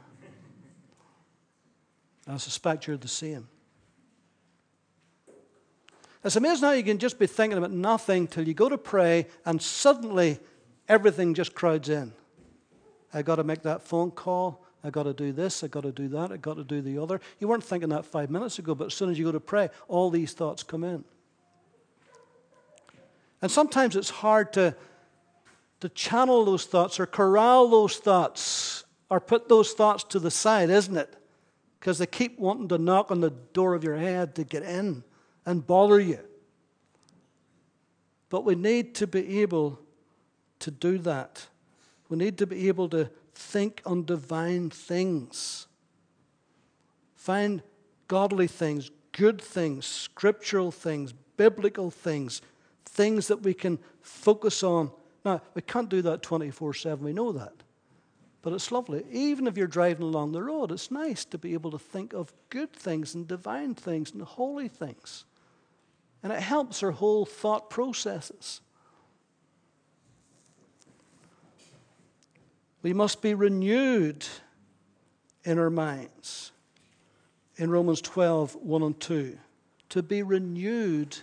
I 2.26 2.36
suspect 2.36 2.86
you're 2.86 2.96
the 2.96 3.08
same. 3.08 3.48
It's 6.22 6.36
amazing 6.36 6.64
how 6.64 6.72
you 6.72 6.82
can 6.82 6.98
just 6.98 7.18
be 7.18 7.26
thinking 7.26 7.58
about 7.58 7.72
nothing 7.72 8.26
till 8.26 8.46
you 8.46 8.54
go 8.54 8.68
to 8.68 8.76
pray 8.78 9.26
and 9.44 9.60
suddenly 9.60 10.38
everything 10.88 11.34
just 11.34 11.54
crowds 11.54 11.88
in. 11.88 12.12
I 13.12 13.22
got 13.22 13.36
to 13.36 13.44
make 13.44 13.62
that 13.62 13.82
phone 13.82 14.10
call. 14.10 14.64
I 14.82 14.90
got 14.90 15.02
to 15.02 15.12
do 15.12 15.32
this. 15.32 15.62
I 15.62 15.68
got 15.68 15.82
to 15.82 15.92
do 15.92 16.08
that. 16.08 16.32
I 16.32 16.36
got 16.36 16.56
to 16.56 16.64
do 16.64 16.80
the 16.80 16.98
other. 16.98 17.20
You 17.38 17.48
weren't 17.48 17.64
thinking 17.64 17.90
that 17.90 18.06
five 18.06 18.30
minutes 18.30 18.58
ago, 18.58 18.74
but 18.74 18.86
as 18.86 18.94
soon 18.94 19.10
as 19.10 19.18
you 19.18 19.24
go 19.24 19.32
to 19.32 19.40
pray, 19.40 19.68
all 19.88 20.10
these 20.10 20.32
thoughts 20.32 20.62
come 20.62 20.84
in. 20.84 21.04
And 23.42 23.50
sometimes 23.50 23.96
it's 23.96 24.10
hard 24.10 24.52
to, 24.54 24.74
to 25.80 25.88
channel 25.90 26.44
those 26.44 26.64
thoughts 26.64 26.98
or 27.00 27.06
corral 27.06 27.68
those 27.68 27.96
thoughts 27.96 28.84
or 29.08 29.20
put 29.20 29.48
those 29.48 29.72
thoughts 29.72 30.04
to 30.04 30.18
the 30.18 30.30
side, 30.30 30.70
isn't 30.70 30.96
it? 30.96 31.14
Because 31.78 31.98
they 31.98 32.06
keep 32.06 32.38
wanting 32.38 32.68
to 32.68 32.78
knock 32.78 33.10
on 33.10 33.20
the 33.20 33.30
door 33.30 33.74
of 33.74 33.82
your 33.82 33.96
head 33.96 34.34
to 34.36 34.44
get 34.44 34.62
in 34.62 35.02
and 35.46 35.66
bother 35.66 35.98
you. 35.98 36.20
But 38.28 38.44
we 38.44 38.54
need 38.54 38.94
to 38.96 39.06
be 39.06 39.40
able 39.40 39.80
to 40.60 40.70
do 40.70 40.98
that. 40.98 41.46
We 42.08 42.16
need 42.16 42.38
to 42.38 42.46
be 42.46 42.68
able 42.68 42.88
to 42.90 43.10
think 43.40 43.82
on 43.86 44.04
divine 44.04 44.70
things. 44.70 45.66
Find 47.16 47.62
godly 48.06 48.46
things, 48.46 48.90
good 49.12 49.40
things, 49.40 49.86
scriptural 49.86 50.70
things, 50.70 51.12
biblical 51.36 51.90
things, 51.90 52.42
things 52.84 53.28
that 53.28 53.42
we 53.42 53.54
can 53.54 53.78
focus 54.02 54.62
on. 54.62 54.90
Now, 55.24 55.42
we 55.54 55.62
can't 55.62 55.88
do 55.88 56.02
that 56.02 56.22
24 56.22 56.74
7, 56.74 57.04
we 57.04 57.12
know 57.12 57.32
that. 57.32 57.54
But 58.42 58.52
it's 58.52 58.72
lovely. 58.72 59.04
Even 59.10 59.46
if 59.46 59.56
you're 59.56 59.66
driving 59.66 60.04
along 60.04 60.32
the 60.32 60.42
road, 60.42 60.72
it's 60.72 60.90
nice 60.90 61.24
to 61.26 61.38
be 61.38 61.52
able 61.52 61.70
to 61.72 61.78
think 61.78 62.14
of 62.14 62.32
good 62.48 62.72
things 62.72 63.14
and 63.14 63.28
divine 63.28 63.74
things 63.74 64.12
and 64.12 64.22
holy 64.22 64.68
things. 64.68 65.24
And 66.22 66.32
it 66.32 66.40
helps 66.40 66.82
our 66.82 66.92
whole 66.92 67.26
thought 67.26 67.68
processes. 67.68 68.60
We 72.82 72.92
must 72.92 73.20
be 73.20 73.34
renewed 73.34 74.26
in 75.44 75.58
our 75.58 75.70
minds. 75.70 76.52
In 77.56 77.70
Romans 77.70 78.00
12, 78.00 78.56
1 78.56 78.82
and 78.82 78.98
2. 79.00 79.38
To 79.90 80.02
be 80.02 80.22
renewed 80.22 81.18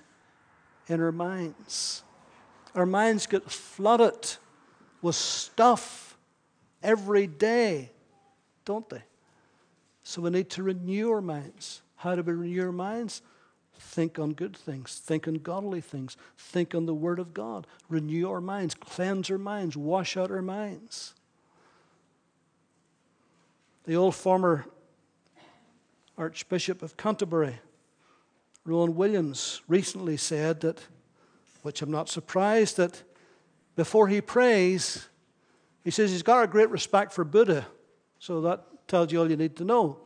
in 0.88 1.02
our 1.02 1.12
minds. 1.12 2.04
Our 2.76 2.86
minds 2.86 3.26
get 3.26 3.50
flooded 3.50 4.36
with 5.02 5.16
stuff 5.16 6.18
every 6.84 7.28
day, 7.28 7.92
don't 8.66 8.88
they? 8.90 9.04
So 10.04 10.22
we 10.22 10.30
need 10.30 10.50
to 10.52 10.64
renew 10.64 11.10
our 11.12 11.22
minds. 11.22 11.82
How 11.96 12.16
do 12.16 12.22
we 12.22 12.34
renew 12.34 12.66
our 12.68 12.72
minds? 12.72 13.22
Think 13.80 14.20
on 14.20 14.34
good 14.34 14.56
things, 14.56 15.02
think 15.04 15.28
on 15.28 15.36
godly 15.36 15.82
things, 15.82 16.18
think 16.38 16.74
on 16.74 16.86
the 16.86 16.94
Word 16.94 17.20
of 17.20 17.34
God. 17.34 17.68
Renew 17.90 18.30
our 18.30 18.42
minds, 18.42 18.74
cleanse 18.74 19.30
our 19.30 19.38
minds, 19.38 19.78
wash 19.78 20.18
out 20.18 20.32
our 20.32 20.42
minds. 20.42 21.14
The 23.88 23.96
old 23.96 24.16
former 24.16 24.66
Archbishop 26.18 26.84
of 26.84 26.98
Canterbury, 26.98 27.58
Rowan 28.66 28.98
Williams, 28.98 29.62
recently 29.70 30.18
said 30.18 30.60
that, 30.60 30.82
which 31.62 31.82
I'm 31.82 31.90
not 31.90 32.10
surprised, 32.10 32.76
that 32.76 33.02
before 33.78 34.10
he 34.10 34.20
prays, 34.20 35.08
he 35.86 35.92
says 35.92 36.12
he's 36.12 36.22
got 36.22 36.44
a 36.44 36.48
great 36.48 36.70
respect 36.70 37.14
for 37.14 37.24
Buddha. 37.24 37.66
So 38.20 38.42
that 38.42 38.66
tells 38.90 39.14
you 39.14 39.22
all 39.22 39.32
you 39.32 39.38
need 39.38 39.56
to 39.56 39.64
know. 39.64 40.00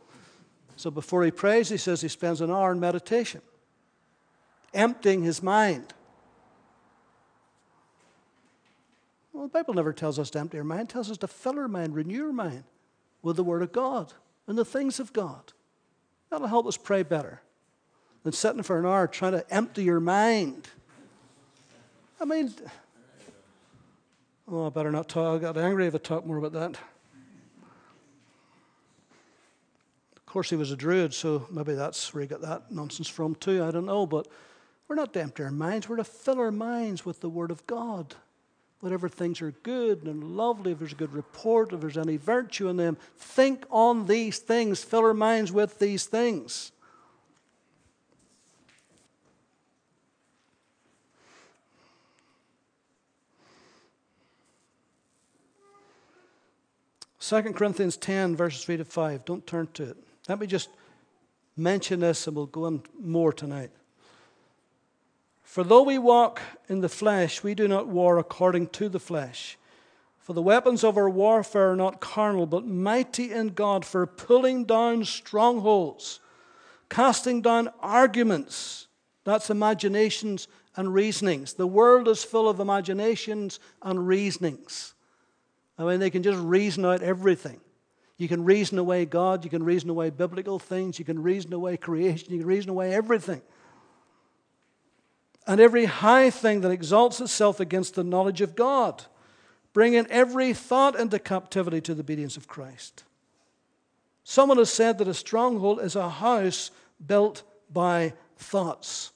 So 0.76 0.92
before 0.92 1.24
he 1.24 1.32
prays, 1.32 1.68
he 1.68 1.76
says 1.76 2.00
he 2.00 2.08
spends 2.08 2.40
an 2.40 2.52
hour 2.52 2.70
in 2.70 2.78
meditation 2.78 3.42
emptying 4.72 5.24
his 5.24 5.42
mind. 5.42 5.92
Well, 9.32 9.42
the 9.42 9.50
Bible 9.50 9.74
never 9.74 9.92
tells 9.92 10.20
us 10.20 10.30
to 10.30 10.38
empty 10.38 10.58
our 10.58 10.64
mind, 10.64 10.82
it 10.82 10.92
tells 10.92 11.10
us 11.10 11.18
to 11.18 11.26
fill 11.26 11.58
our 11.58 11.66
mind, 11.66 11.96
renew 11.96 12.26
our 12.26 12.32
mind 12.32 12.62
with 13.22 13.36
the 13.36 13.44
Word 13.44 13.62
of 13.62 13.72
God 13.72 14.12
and 14.46 14.58
the 14.58 14.64
things 14.64 15.00
of 15.00 15.12
God. 15.12 15.52
That'll 16.30 16.48
help 16.48 16.66
us 16.66 16.76
pray 16.76 17.02
better 17.02 17.40
than 18.22 18.32
sitting 18.32 18.62
for 18.62 18.78
an 18.78 18.86
hour 18.86 19.06
trying 19.06 19.32
to 19.32 19.54
empty 19.54 19.84
your 19.84 20.00
mind. 20.00 20.68
I 22.20 22.24
mean, 22.24 22.52
oh, 24.48 24.66
I 24.66 24.70
better 24.70 24.90
not 24.90 25.08
talk. 25.08 25.36
I 25.36 25.42
got 25.42 25.58
angry 25.58 25.86
if 25.86 25.94
I 25.94 25.98
talk 25.98 26.26
more 26.26 26.38
about 26.38 26.52
that. 26.52 26.78
Of 30.16 30.26
course, 30.26 30.48
he 30.48 30.56
was 30.56 30.70
a 30.70 30.76
druid, 30.76 31.12
so 31.12 31.46
maybe 31.50 31.74
that's 31.74 32.14
where 32.14 32.22
he 32.22 32.26
got 32.26 32.40
that 32.40 32.70
nonsense 32.70 33.08
from, 33.08 33.34
too. 33.34 33.62
I 33.62 33.70
don't 33.70 33.86
know. 33.86 34.06
But 34.06 34.28
we're 34.88 34.96
not 34.96 35.12
to 35.14 35.20
empty 35.20 35.42
our 35.42 35.50
minds, 35.50 35.88
we're 35.88 35.96
to 35.96 36.04
fill 36.04 36.38
our 36.38 36.50
minds 36.50 37.04
with 37.04 37.20
the 37.20 37.28
Word 37.28 37.50
of 37.50 37.66
God. 37.66 38.14
Whatever 38.82 39.08
things 39.08 39.40
are 39.40 39.52
good 39.62 40.02
and 40.02 40.36
lovely, 40.36 40.72
if 40.72 40.80
there's 40.80 40.90
a 40.90 40.96
good 40.96 41.12
report, 41.12 41.72
if 41.72 41.80
there's 41.80 41.96
any 41.96 42.16
virtue 42.16 42.66
in 42.66 42.76
them, 42.76 42.98
think 43.16 43.64
on 43.70 44.08
these 44.08 44.40
things, 44.40 44.82
fill 44.82 45.02
our 45.02 45.14
minds 45.14 45.52
with 45.52 45.78
these 45.78 46.04
things. 46.04 46.72
Second 57.20 57.54
Corinthians 57.54 57.96
10, 57.96 58.34
verses 58.34 58.64
3 58.64 58.78
to 58.78 58.84
5. 58.84 59.24
Don't 59.24 59.46
turn 59.46 59.68
to 59.74 59.84
it. 59.84 59.96
Let 60.28 60.40
me 60.40 60.48
just 60.48 60.70
mention 61.56 62.00
this 62.00 62.26
and 62.26 62.34
we'll 62.34 62.46
go 62.46 62.64
on 62.64 62.82
more 63.00 63.32
tonight. 63.32 63.70
For 65.52 65.62
though 65.62 65.82
we 65.82 65.98
walk 65.98 66.40
in 66.70 66.80
the 66.80 66.88
flesh, 66.88 67.42
we 67.42 67.54
do 67.54 67.68
not 67.68 67.86
war 67.86 68.16
according 68.16 68.68
to 68.68 68.88
the 68.88 68.98
flesh. 68.98 69.58
For 70.16 70.32
the 70.32 70.40
weapons 70.40 70.82
of 70.82 70.96
our 70.96 71.10
warfare 71.10 71.72
are 71.72 71.76
not 71.76 72.00
carnal, 72.00 72.46
but 72.46 72.66
mighty 72.66 73.30
in 73.30 73.48
God 73.48 73.84
for 73.84 74.06
pulling 74.06 74.64
down 74.64 75.04
strongholds, 75.04 76.20
casting 76.88 77.42
down 77.42 77.68
arguments. 77.80 78.86
That's 79.24 79.50
imaginations 79.50 80.48
and 80.74 80.94
reasonings. 80.94 81.52
The 81.52 81.66
world 81.66 82.08
is 82.08 82.24
full 82.24 82.48
of 82.48 82.58
imaginations 82.58 83.60
and 83.82 84.08
reasonings. 84.08 84.94
I 85.76 85.84
mean, 85.84 86.00
they 86.00 86.08
can 86.08 86.22
just 86.22 86.40
reason 86.40 86.86
out 86.86 87.02
everything. 87.02 87.60
You 88.16 88.26
can 88.26 88.46
reason 88.46 88.78
away 88.78 89.04
God, 89.04 89.44
you 89.44 89.50
can 89.50 89.64
reason 89.64 89.90
away 89.90 90.08
biblical 90.08 90.58
things, 90.58 90.98
you 90.98 91.04
can 91.04 91.22
reason 91.22 91.52
away 91.52 91.76
creation, 91.76 92.32
you 92.32 92.38
can 92.38 92.46
reason 92.46 92.70
away 92.70 92.94
everything 92.94 93.42
and 95.46 95.60
every 95.60 95.86
high 95.86 96.30
thing 96.30 96.60
that 96.60 96.70
exalts 96.70 97.20
itself 97.20 97.60
against 97.60 97.94
the 97.94 98.04
knowledge 98.04 98.40
of 98.40 98.54
God, 98.54 99.04
bringing 99.72 100.06
every 100.06 100.52
thought 100.52 100.98
into 100.98 101.18
captivity 101.18 101.80
to 101.80 101.94
the 101.94 102.00
obedience 102.02 102.36
of 102.36 102.46
Christ. 102.46 103.04
Someone 104.24 104.58
has 104.58 104.72
said 104.72 104.98
that 104.98 105.08
a 105.08 105.14
stronghold 105.14 105.80
is 105.80 105.96
a 105.96 106.08
house 106.08 106.70
built 107.04 107.42
by 107.72 108.12
thoughts. 108.36 109.10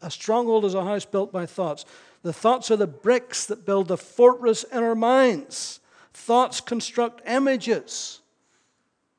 A 0.00 0.10
stronghold 0.10 0.64
is 0.64 0.74
a 0.74 0.84
house 0.84 1.04
built 1.04 1.30
by 1.30 1.44
thoughts. 1.44 1.84
The 2.22 2.32
thoughts 2.32 2.70
are 2.70 2.76
the 2.76 2.86
bricks 2.86 3.46
that 3.46 3.66
build 3.66 3.88
the 3.88 3.98
fortress 3.98 4.64
in 4.64 4.82
our 4.82 4.94
minds. 4.94 5.80
Thoughts 6.14 6.60
construct 6.60 7.28
images, 7.28 8.20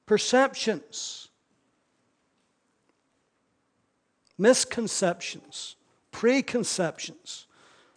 perceptions, 0.08 1.30
misconceptions 4.38 5.76
preconceptions. 6.12 7.48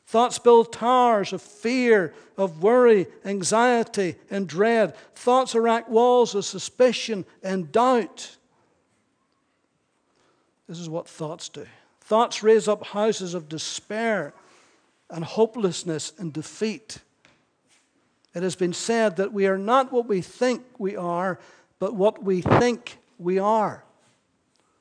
Thoughts 0.07 0.39
build 0.39 0.73
towers 0.73 1.33
of 1.33 1.43
fear, 1.43 2.15
of 2.37 2.63
worry, 2.63 3.07
anxiety, 3.25 4.17
and 4.31 4.47
dread. 4.47 4.95
Thoughts 5.15 5.55
erect 5.55 5.89
walls 5.89 6.35
of 6.35 6.45
suspicion 6.45 7.25
and 7.43 7.73
doubt. 7.73 8.37
This 10.69 10.79
is 10.79 10.89
what 10.89 11.09
thoughts 11.09 11.49
do. 11.49 11.67
Thoughts 12.01 12.43
raise 12.43 12.69
up 12.69 12.87
houses 12.87 13.35
of 13.35 13.49
despair 13.49 14.35
and 15.11 15.25
hopelessness 15.25 16.13
and 16.19 16.33
defeat. 16.33 16.99
It 18.35 18.43
has 18.43 18.57
been 18.57 18.73
said 18.73 19.17
that 19.17 19.33
we 19.33 19.47
are 19.47 19.59
not 19.59 19.93
what 19.93 20.07
we 20.07 20.21
think 20.21 20.63
we 20.79 20.97
are, 20.97 21.39
but 21.79 21.95
what 21.95 22.23
we 22.23 22.41
think 22.41 22.99
we 23.19 23.39
are. 23.39 23.85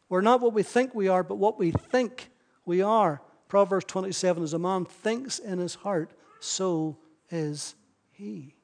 We're 0.09 0.21
not 0.21 0.41
what 0.41 0.53
we 0.53 0.63
think 0.63 0.93
we 0.93 1.07
are, 1.07 1.23
but 1.23 1.35
what 1.35 1.57
we 1.57 1.71
think 1.71 2.29
we 2.65 2.81
are. 2.81 3.21
Proverbs 3.47 3.85
27 3.85 4.43
As 4.43 4.53
a 4.53 4.59
man 4.59 4.85
thinks 4.85 5.39
in 5.39 5.59
his 5.59 5.75
heart, 5.75 6.11
so 6.39 6.97
is 7.29 7.75
he. 8.11 8.55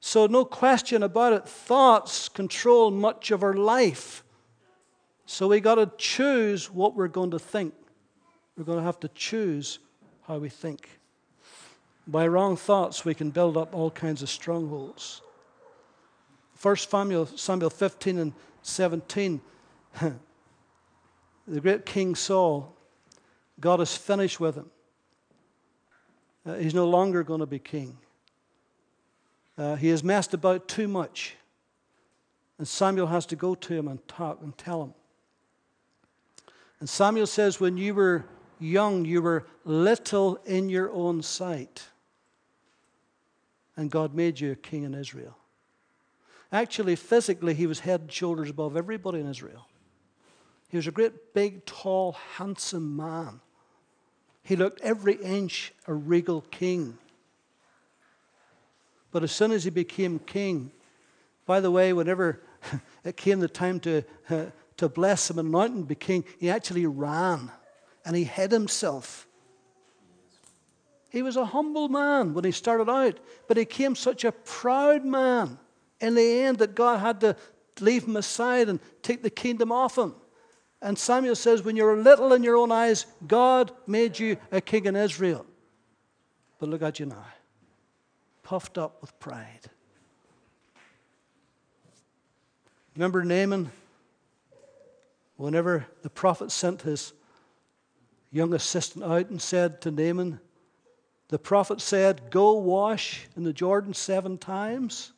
So, 0.00 0.26
no 0.26 0.44
question 0.44 1.02
about 1.02 1.32
it, 1.32 1.48
thoughts 1.48 2.28
control 2.28 2.90
much 2.90 3.30
of 3.30 3.42
our 3.42 3.54
life. 3.54 4.22
So, 5.26 5.48
we 5.48 5.60
got 5.60 5.76
to 5.76 5.90
choose 5.98 6.70
what 6.70 6.94
we're 6.94 7.08
going 7.08 7.32
to 7.32 7.38
think. 7.38 7.74
We're 8.56 8.64
going 8.64 8.78
to 8.78 8.84
have 8.84 9.00
to 9.00 9.08
choose 9.08 9.80
how 10.26 10.38
we 10.38 10.48
think. 10.48 10.88
By 12.06 12.26
wrong 12.26 12.56
thoughts, 12.56 13.04
we 13.04 13.14
can 13.14 13.30
build 13.30 13.56
up 13.56 13.74
all 13.74 13.90
kinds 13.90 14.22
of 14.22 14.28
strongholds. 14.28 15.20
1 16.60 16.76
Samuel, 16.76 17.26
Samuel 17.26 17.70
15 17.70 18.18
and 18.18 18.32
17, 18.62 19.40
the 20.00 21.60
great 21.60 21.86
King 21.86 22.14
Saul 22.14 22.74
God 23.60 23.80
is 23.80 23.96
finished 23.96 24.40
with 24.40 24.56
him. 24.56 24.70
Uh, 26.46 26.54
he's 26.54 26.74
no 26.74 26.88
longer 26.88 27.22
going 27.22 27.40
to 27.40 27.46
be 27.46 27.58
king. 27.58 27.98
Uh, 29.56 29.74
he 29.74 29.88
has 29.88 30.04
messed 30.04 30.34
about 30.34 30.68
too 30.68 30.88
much. 30.88 31.34
And 32.58 32.66
Samuel 32.66 33.08
has 33.08 33.26
to 33.26 33.36
go 33.36 33.54
to 33.54 33.74
him 33.74 33.88
and 33.88 34.06
talk 34.08 34.40
and 34.42 34.56
tell 34.56 34.82
him. 34.82 34.94
And 36.80 36.88
Samuel 36.88 37.26
says, 37.26 37.60
When 37.60 37.76
you 37.76 37.94
were 37.94 38.24
young, 38.60 39.04
you 39.04 39.22
were 39.22 39.46
little 39.64 40.36
in 40.44 40.68
your 40.68 40.90
own 40.90 41.22
sight. 41.22 41.88
And 43.76 43.90
God 43.90 44.14
made 44.14 44.40
you 44.40 44.52
a 44.52 44.56
king 44.56 44.84
in 44.84 44.94
Israel. 44.94 45.36
Actually, 46.50 46.96
physically, 46.96 47.54
he 47.54 47.66
was 47.66 47.80
head 47.80 48.00
and 48.02 48.12
shoulders 48.12 48.50
above 48.50 48.76
everybody 48.76 49.20
in 49.20 49.28
Israel. 49.28 49.68
He 50.68 50.76
was 50.76 50.86
a 50.86 50.90
great, 50.90 51.34
big, 51.34 51.64
tall, 51.64 52.12
handsome 52.36 52.96
man. 52.96 53.40
He 54.48 54.56
looked 54.56 54.80
every 54.80 55.16
inch 55.16 55.74
a 55.86 55.92
regal 55.92 56.40
king. 56.40 56.96
But 59.10 59.22
as 59.22 59.30
soon 59.30 59.52
as 59.52 59.64
he 59.64 59.68
became 59.68 60.18
king, 60.18 60.72
by 61.44 61.60
the 61.60 61.70
way, 61.70 61.92
whenever 61.92 62.40
it 63.04 63.18
came 63.18 63.40
the 63.40 63.48
time 63.48 63.78
to, 63.80 64.04
uh, 64.30 64.46
to 64.78 64.88
bless 64.88 65.28
him 65.28 65.38
and 65.38 65.48
anoint 65.50 65.74
him 65.74 65.82
to 65.82 65.88
be 65.88 65.94
king, 65.94 66.24
he 66.40 66.48
actually 66.48 66.86
ran 66.86 67.50
and 68.06 68.16
he 68.16 68.24
hid 68.24 68.50
himself. 68.50 69.26
He 71.10 71.20
was 71.20 71.36
a 71.36 71.44
humble 71.44 71.90
man 71.90 72.32
when 72.32 72.44
he 72.44 72.50
started 72.50 72.88
out, 72.88 73.20
but 73.48 73.58
he 73.58 73.64
became 73.66 73.94
such 73.94 74.24
a 74.24 74.32
proud 74.32 75.04
man 75.04 75.58
in 76.00 76.14
the 76.14 76.40
end 76.40 76.56
that 76.60 76.74
God 76.74 77.00
had 77.00 77.20
to 77.20 77.36
leave 77.80 78.04
him 78.04 78.16
aside 78.16 78.70
and 78.70 78.80
take 79.02 79.22
the 79.22 79.28
kingdom 79.28 79.70
off 79.70 79.98
him. 79.98 80.14
And 80.80 80.98
Samuel 80.98 81.34
says, 81.34 81.62
When 81.62 81.76
you 81.76 81.84
were 81.84 81.96
little 81.96 82.32
in 82.32 82.42
your 82.42 82.56
own 82.56 82.70
eyes, 82.70 83.06
God 83.26 83.72
made 83.86 84.18
you 84.18 84.36
a 84.52 84.60
king 84.60 84.86
in 84.86 84.96
Israel. 84.96 85.44
But 86.58 86.68
look 86.68 86.82
at 86.82 87.00
you 87.00 87.06
now, 87.06 87.26
puffed 88.42 88.78
up 88.78 89.00
with 89.00 89.18
pride. 89.20 89.70
Remember 92.94 93.22
Naaman? 93.24 93.70
Whenever 95.36 95.86
the 96.02 96.10
prophet 96.10 96.50
sent 96.50 96.82
his 96.82 97.12
young 98.32 98.52
assistant 98.54 99.04
out 99.04 99.30
and 99.30 99.40
said 99.40 99.80
to 99.82 99.90
Naaman, 99.92 100.40
the 101.28 101.38
prophet 101.38 101.80
said, 101.80 102.30
Go 102.30 102.54
wash 102.54 103.28
in 103.36 103.44
the 103.44 103.52
Jordan 103.52 103.94
seven 103.94 104.36
times 104.36 105.12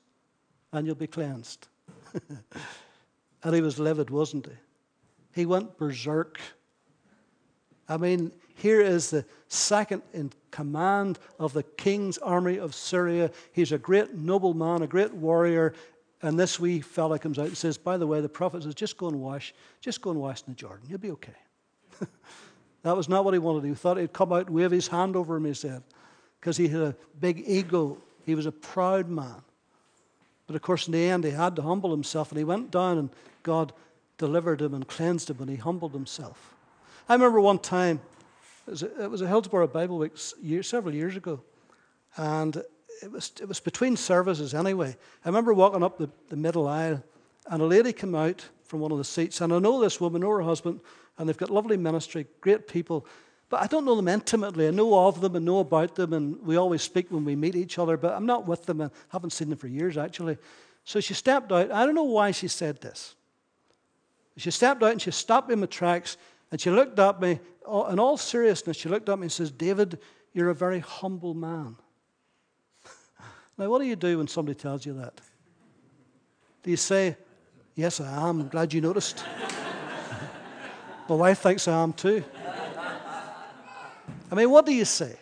and 0.72 0.86
you'll 0.86 0.94
be 0.94 1.06
cleansed. 1.06 1.68
and 3.42 3.54
he 3.54 3.62
was 3.62 3.78
livid, 3.78 4.10
wasn't 4.10 4.46
he? 4.46 4.52
He 5.34 5.46
went 5.46 5.76
berserk. 5.78 6.38
I 7.88 7.96
mean, 7.96 8.32
here 8.54 8.80
is 8.80 9.10
the 9.10 9.24
second 9.48 10.02
in 10.12 10.32
command 10.50 11.18
of 11.38 11.52
the 11.52 11.62
king's 11.62 12.18
army 12.18 12.58
of 12.58 12.74
Syria. 12.74 13.30
He's 13.52 13.72
a 13.72 13.78
great 13.78 14.14
nobleman, 14.14 14.82
a 14.82 14.86
great 14.86 15.14
warrior. 15.14 15.74
And 16.22 16.38
this 16.38 16.60
wee 16.60 16.80
fella 16.80 17.18
comes 17.18 17.38
out 17.38 17.46
and 17.46 17.56
says, 17.56 17.78
By 17.78 17.96
the 17.96 18.06
way, 18.06 18.20
the 18.20 18.28
prophet 18.28 18.62
says, 18.62 18.74
just 18.74 18.98
go 18.98 19.08
and 19.08 19.20
wash, 19.20 19.54
just 19.80 20.02
go 20.02 20.10
and 20.10 20.20
wash 20.20 20.42
in 20.46 20.52
the 20.52 20.56
Jordan. 20.56 20.86
You'll 20.88 20.98
be 20.98 21.12
okay. 21.12 21.32
that 22.82 22.96
was 22.96 23.08
not 23.08 23.24
what 23.24 23.32
he 23.32 23.38
wanted. 23.38 23.66
He 23.66 23.74
thought 23.74 23.96
he'd 23.96 24.12
come 24.12 24.32
out 24.32 24.46
and 24.46 24.54
wave 24.54 24.70
his 24.70 24.88
hand 24.88 25.16
over 25.16 25.36
him, 25.36 25.46
he 25.46 25.54
said, 25.54 25.82
because 26.38 26.56
he 26.56 26.68
had 26.68 26.82
a 26.82 26.96
big 27.18 27.44
ego. 27.46 27.96
He 28.26 28.34
was 28.34 28.46
a 28.46 28.52
proud 28.52 29.08
man. 29.08 29.42
But 30.46 30.56
of 30.56 30.62
course, 30.62 30.86
in 30.86 30.92
the 30.92 31.02
end, 31.02 31.24
he 31.24 31.30
had 31.30 31.56
to 31.56 31.62
humble 31.62 31.90
himself, 31.90 32.30
and 32.30 32.38
he 32.38 32.44
went 32.44 32.70
down, 32.70 32.98
and 32.98 33.10
God 33.42 33.72
delivered 34.20 34.60
him 34.60 34.74
and 34.74 34.86
cleansed 34.86 35.30
him, 35.30 35.38
and 35.40 35.48
he 35.48 35.56
humbled 35.56 35.92
himself. 35.92 36.54
I 37.08 37.14
remember 37.14 37.40
one 37.40 37.58
time, 37.58 38.00
it 38.66 39.10
was 39.10 39.22
a, 39.22 39.26
Hillsborough 39.26 39.66
Bible 39.68 39.96
Week 39.96 40.12
year, 40.42 40.62
several 40.62 40.94
years 40.94 41.16
ago, 41.16 41.40
and 42.18 42.62
it 43.02 43.10
was, 43.10 43.32
it 43.40 43.48
was 43.48 43.60
between 43.60 43.96
services 43.96 44.52
anyway. 44.52 44.94
I 45.24 45.28
remember 45.28 45.54
walking 45.54 45.82
up 45.82 45.96
the, 45.96 46.10
the 46.28 46.36
middle 46.36 46.68
aisle, 46.68 47.02
and 47.46 47.62
a 47.62 47.64
lady 47.64 47.94
came 47.94 48.14
out 48.14 48.46
from 48.62 48.80
one 48.80 48.92
of 48.92 48.98
the 48.98 49.04
seats, 49.04 49.40
and 49.40 49.54
I 49.54 49.58
know 49.58 49.80
this 49.80 50.00
woman, 50.02 50.20
know 50.20 50.28
her 50.28 50.42
husband, 50.42 50.80
and 51.16 51.26
they've 51.26 51.36
got 51.36 51.50
lovely 51.50 51.78
ministry, 51.78 52.26
great 52.42 52.68
people, 52.68 53.06
but 53.48 53.62
I 53.62 53.66
don't 53.66 53.86
know 53.86 53.96
them 53.96 54.06
intimately. 54.06 54.68
I 54.68 54.70
know 54.70 55.08
of 55.08 55.22
them 55.22 55.34
and 55.34 55.46
know 55.46 55.60
about 55.60 55.94
them, 55.94 56.12
and 56.12 56.40
we 56.42 56.56
always 56.56 56.82
speak 56.82 57.10
when 57.10 57.24
we 57.24 57.34
meet 57.34 57.56
each 57.56 57.78
other, 57.78 57.96
but 57.96 58.12
I'm 58.12 58.26
not 58.26 58.46
with 58.46 58.66
them 58.66 58.82
and 58.82 58.90
haven't 59.08 59.30
seen 59.30 59.48
them 59.48 59.58
for 59.58 59.66
years, 59.66 59.96
actually. 59.96 60.36
So 60.84 61.00
she 61.00 61.14
stepped 61.14 61.50
out. 61.50 61.72
I 61.72 61.86
don't 61.86 61.94
know 61.94 62.04
why 62.04 62.30
she 62.30 62.48
said 62.48 62.82
this. 62.82 63.16
She 64.40 64.50
stepped 64.50 64.82
out 64.82 64.92
and 64.92 65.02
she 65.02 65.10
stopped 65.10 65.48
me 65.48 65.54
in 65.54 65.60
my 65.60 65.66
tracks, 65.66 66.16
and 66.50 66.60
she 66.60 66.70
looked 66.70 66.98
at 66.98 67.20
me, 67.20 67.38
in 67.90 67.98
all 67.98 68.16
seriousness, 68.16 68.76
she 68.76 68.88
looked 68.88 69.08
at 69.08 69.18
me 69.18 69.24
and 69.24 69.32
says, 69.32 69.50
David, 69.50 69.98
you're 70.32 70.50
a 70.50 70.54
very 70.54 70.80
humble 70.80 71.34
man. 71.34 71.76
now, 73.58 73.68
what 73.68 73.80
do 73.80 73.84
you 73.84 73.96
do 73.96 74.18
when 74.18 74.28
somebody 74.28 74.58
tells 74.58 74.86
you 74.86 74.94
that? 74.94 75.20
Do 76.62 76.70
you 76.70 76.76
say, 76.76 77.16
Yes, 77.80 77.98
I 77.98 78.28
am. 78.28 78.40
I'm 78.40 78.48
glad 78.48 78.74
you 78.74 78.80
noticed. 78.82 79.24
my 81.08 81.14
wife 81.14 81.38
thinks 81.38 81.66
I 81.66 81.82
am 81.82 81.94
too. 81.94 82.22
I 84.30 84.34
mean, 84.34 84.50
what 84.50 84.66
do 84.66 84.74
you 84.74 84.84
say? 84.84 85.16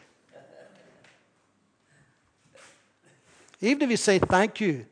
Even 3.60 3.82
if 3.82 3.90
you 3.90 3.96
say 3.96 4.18
thank 4.18 4.60
you, 4.60 4.86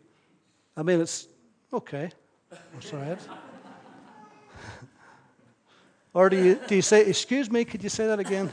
I 0.76 0.84
mean, 0.84 1.00
it's 1.00 1.26
okay. 1.72 2.10
That's 2.50 2.92
all 2.92 3.00
right. 3.00 3.18
Or 6.16 6.31
do 6.31 6.42
you, 6.42 6.59
do 6.66 6.74
you 6.74 6.81
say, 6.81 7.05
excuse 7.05 7.50
me, 7.50 7.62
could 7.66 7.83
you 7.83 7.90
say 7.90 8.07
that 8.07 8.18
again? 8.18 8.50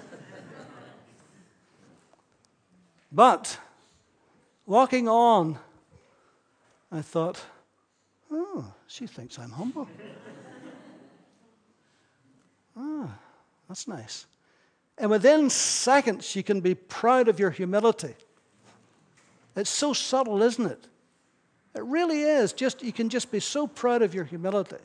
but 3.10 3.58
walking 4.66 5.08
on, 5.08 5.58
I 6.92 7.02
thought, 7.02 7.42
oh, 8.30 8.66
she 8.88 9.08
thinks 9.08 9.40
I'm 9.40 9.52
humble. 9.52 9.88
ah, 12.76 13.18
that's 13.70 13.88
nice. 13.88 14.26
And 14.98 15.10
within 15.10 15.50
seconds, 15.50 16.36
you 16.36 16.44
can 16.44 16.60
be 16.60 16.76
proud 16.76 17.30
of 17.30 17.40
your 17.40 17.52
humility. 17.52 18.14
It's 19.56 19.70
so 19.70 19.94
subtle, 19.94 20.44
isn't 20.44 20.66
it? 20.66 20.86
It 21.76 21.84
really 21.84 22.24
is. 22.24 22.52
Just 22.52 22.84
you 22.84 22.92
can 22.92 23.08
just 23.08 23.32
be 23.32 23.40
so 23.40 23.68
proud 23.68 24.02
of 24.02 24.14
your 24.14 24.26
humility. 24.26 24.76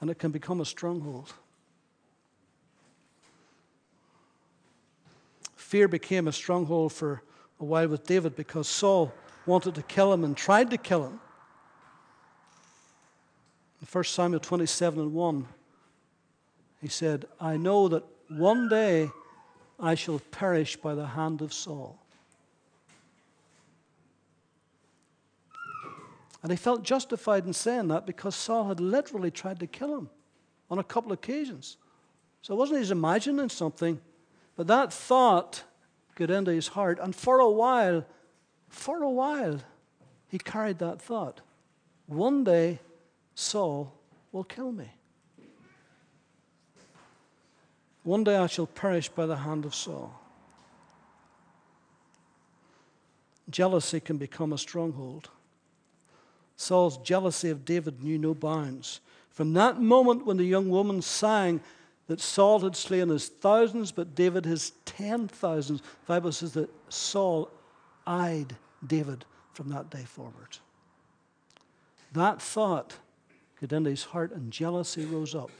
And 0.00 0.10
it 0.10 0.18
can 0.18 0.30
become 0.30 0.60
a 0.60 0.64
stronghold. 0.64 1.32
Fear 5.56 5.88
became 5.88 6.28
a 6.28 6.32
stronghold 6.32 6.92
for 6.92 7.22
a 7.58 7.64
while 7.64 7.88
with 7.88 8.06
David 8.06 8.36
because 8.36 8.68
Saul 8.68 9.12
wanted 9.46 9.74
to 9.74 9.82
kill 9.82 10.12
him 10.12 10.22
and 10.22 10.36
tried 10.36 10.70
to 10.70 10.78
kill 10.78 11.04
him. 11.04 11.20
In 13.80 13.88
1 13.90 14.04
Samuel 14.04 14.40
27 14.40 15.00
and 15.00 15.12
1, 15.12 15.46
he 16.80 16.88
said, 16.88 17.26
I 17.40 17.56
know 17.56 17.88
that 17.88 18.04
one 18.28 18.68
day 18.68 19.10
I 19.78 19.94
shall 19.94 20.18
perish 20.18 20.76
by 20.76 20.94
the 20.94 21.06
hand 21.06 21.42
of 21.42 21.52
Saul. 21.52 21.98
And 26.46 26.52
he 26.52 26.56
felt 26.56 26.84
justified 26.84 27.44
in 27.44 27.52
saying 27.52 27.88
that 27.88 28.06
because 28.06 28.36
Saul 28.36 28.68
had 28.68 28.78
literally 28.78 29.32
tried 29.32 29.58
to 29.58 29.66
kill 29.66 29.98
him 29.98 30.08
on 30.70 30.78
a 30.78 30.84
couple 30.84 31.10
of 31.10 31.18
occasions. 31.18 31.76
So 32.40 32.54
it 32.54 32.56
wasn't 32.56 32.78
he's 32.78 32.92
imagining 32.92 33.48
something, 33.48 34.00
but 34.54 34.68
that 34.68 34.92
thought 34.92 35.64
got 36.14 36.30
into 36.30 36.52
his 36.52 36.68
heart. 36.68 37.00
And 37.02 37.16
for 37.16 37.40
a 37.40 37.50
while, 37.50 38.06
for 38.68 39.02
a 39.02 39.10
while, 39.10 39.58
he 40.28 40.38
carried 40.38 40.78
that 40.78 41.02
thought. 41.02 41.40
One 42.06 42.44
day, 42.44 42.78
Saul 43.34 43.92
will 44.30 44.44
kill 44.44 44.70
me. 44.70 44.92
One 48.04 48.22
day 48.22 48.36
I 48.36 48.46
shall 48.46 48.68
perish 48.68 49.08
by 49.08 49.26
the 49.26 49.38
hand 49.38 49.64
of 49.64 49.74
Saul. 49.74 50.14
Jealousy 53.50 53.98
can 53.98 54.16
become 54.16 54.52
a 54.52 54.58
stronghold. 54.58 55.28
Saul's 56.56 56.98
jealousy 56.98 57.50
of 57.50 57.64
David 57.64 58.02
knew 58.02 58.18
no 58.18 58.34
bounds. 58.34 59.00
From 59.30 59.52
that 59.52 59.80
moment 59.80 60.26
when 60.26 60.36
the 60.36 60.44
young 60.44 60.68
woman 60.70 61.02
sang 61.02 61.60
that 62.06 62.20
Saul 62.20 62.60
had 62.60 62.76
slain 62.76 63.08
his 63.08 63.28
thousands, 63.28 63.92
but 63.92 64.14
David 64.14 64.44
his 64.44 64.72
ten 64.84 65.28
thousands, 65.28 65.80
the 65.80 65.86
Bible 66.06 66.32
says 66.32 66.52
that 66.52 66.70
Saul 66.88 67.50
eyed 68.06 68.56
David 68.86 69.24
from 69.52 69.68
that 69.70 69.90
day 69.90 70.04
forward. 70.04 70.58
That 72.12 72.40
thought 72.40 72.96
got 73.60 73.72
into 73.72 73.90
his 73.90 74.04
heart, 74.04 74.32
and 74.32 74.50
jealousy 74.50 75.04
rose 75.04 75.34
up 75.34 75.50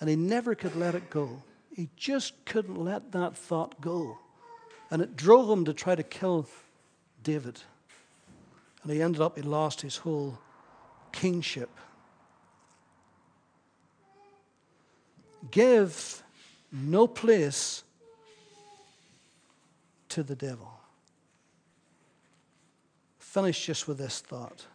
and 0.00 0.10
he 0.10 0.16
never 0.16 0.54
could 0.54 0.76
let 0.76 0.94
it 0.94 1.10
go. 1.10 1.42
He 1.74 1.88
just 1.96 2.44
couldn't 2.44 2.82
let 2.82 3.12
that 3.12 3.36
thought 3.36 3.80
go. 3.80 4.18
And 4.90 5.02
it 5.02 5.16
drove 5.16 5.50
him 5.50 5.64
to 5.64 5.74
try 5.74 5.94
to 5.94 6.02
kill 6.02 6.46
David. 7.22 7.60
And 8.86 8.94
he 8.94 9.02
ended 9.02 9.20
up, 9.20 9.34
he 9.34 9.42
lost 9.42 9.80
his 9.80 9.96
whole 9.96 10.38
kingship. 11.10 11.70
Give 15.50 16.22
no 16.70 17.08
place 17.08 17.82
to 20.10 20.22
the 20.22 20.36
devil. 20.36 20.70
Finish 23.18 23.66
just 23.66 23.88
with 23.88 23.98
this 23.98 24.20
thought. 24.20 24.66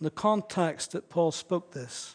the 0.00 0.10
context 0.10 0.92
that 0.92 1.08
Paul 1.08 1.32
spoke 1.32 1.72
this. 1.72 2.14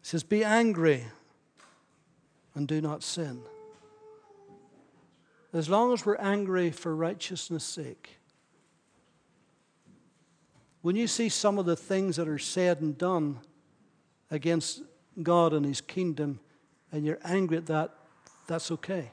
He 0.00 0.06
says, 0.08 0.22
Be 0.22 0.42
angry 0.42 1.04
and 2.54 2.66
do 2.66 2.80
not 2.80 3.02
sin. 3.02 3.42
As 5.56 5.70
long 5.70 5.94
as 5.94 6.04
we're 6.04 6.16
angry 6.16 6.70
for 6.70 6.94
righteousness' 6.94 7.64
sake, 7.64 8.18
when 10.82 10.96
you 10.96 11.06
see 11.06 11.30
some 11.30 11.58
of 11.58 11.64
the 11.64 11.74
things 11.74 12.16
that 12.16 12.28
are 12.28 12.38
said 12.38 12.82
and 12.82 12.98
done 12.98 13.38
against 14.30 14.82
God 15.22 15.54
and 15.54 15.64
His 15.64 15.80
kingdom, 15.80 16.40
and 16.92 17.06
you're 17.06 17.20
angry 17.24 17.56
at 17.56 17.64
that, 17.68 17.94
that's 18.46 18.70
okay. 18.70 19.10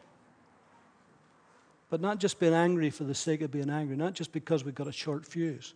But 1.90 2.02
not 2.02 2.20
just 2.20 2.42
being 2.42 2.54
angry 2.54 2.90
for 2.90 3.06
the 3.06 3.16
sake 3.16 3.42
of 3.42 3.50
being 3.50 3.70
angry, 3.70 3.96
not 3.96 4.14
just 4.14 4.34
because 4.34 4.66
we've 4.66 4.76
got 4.76 4.88
a 4.88 4.92
short 4.92 5.26
fuse. 5.26 5.74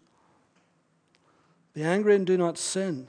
Be 1.74 1.84
angry 1.84 2.14
and 2.14 2.28
do 2.28 2.38
not 2.38 2.58
sin. 2.58 3.08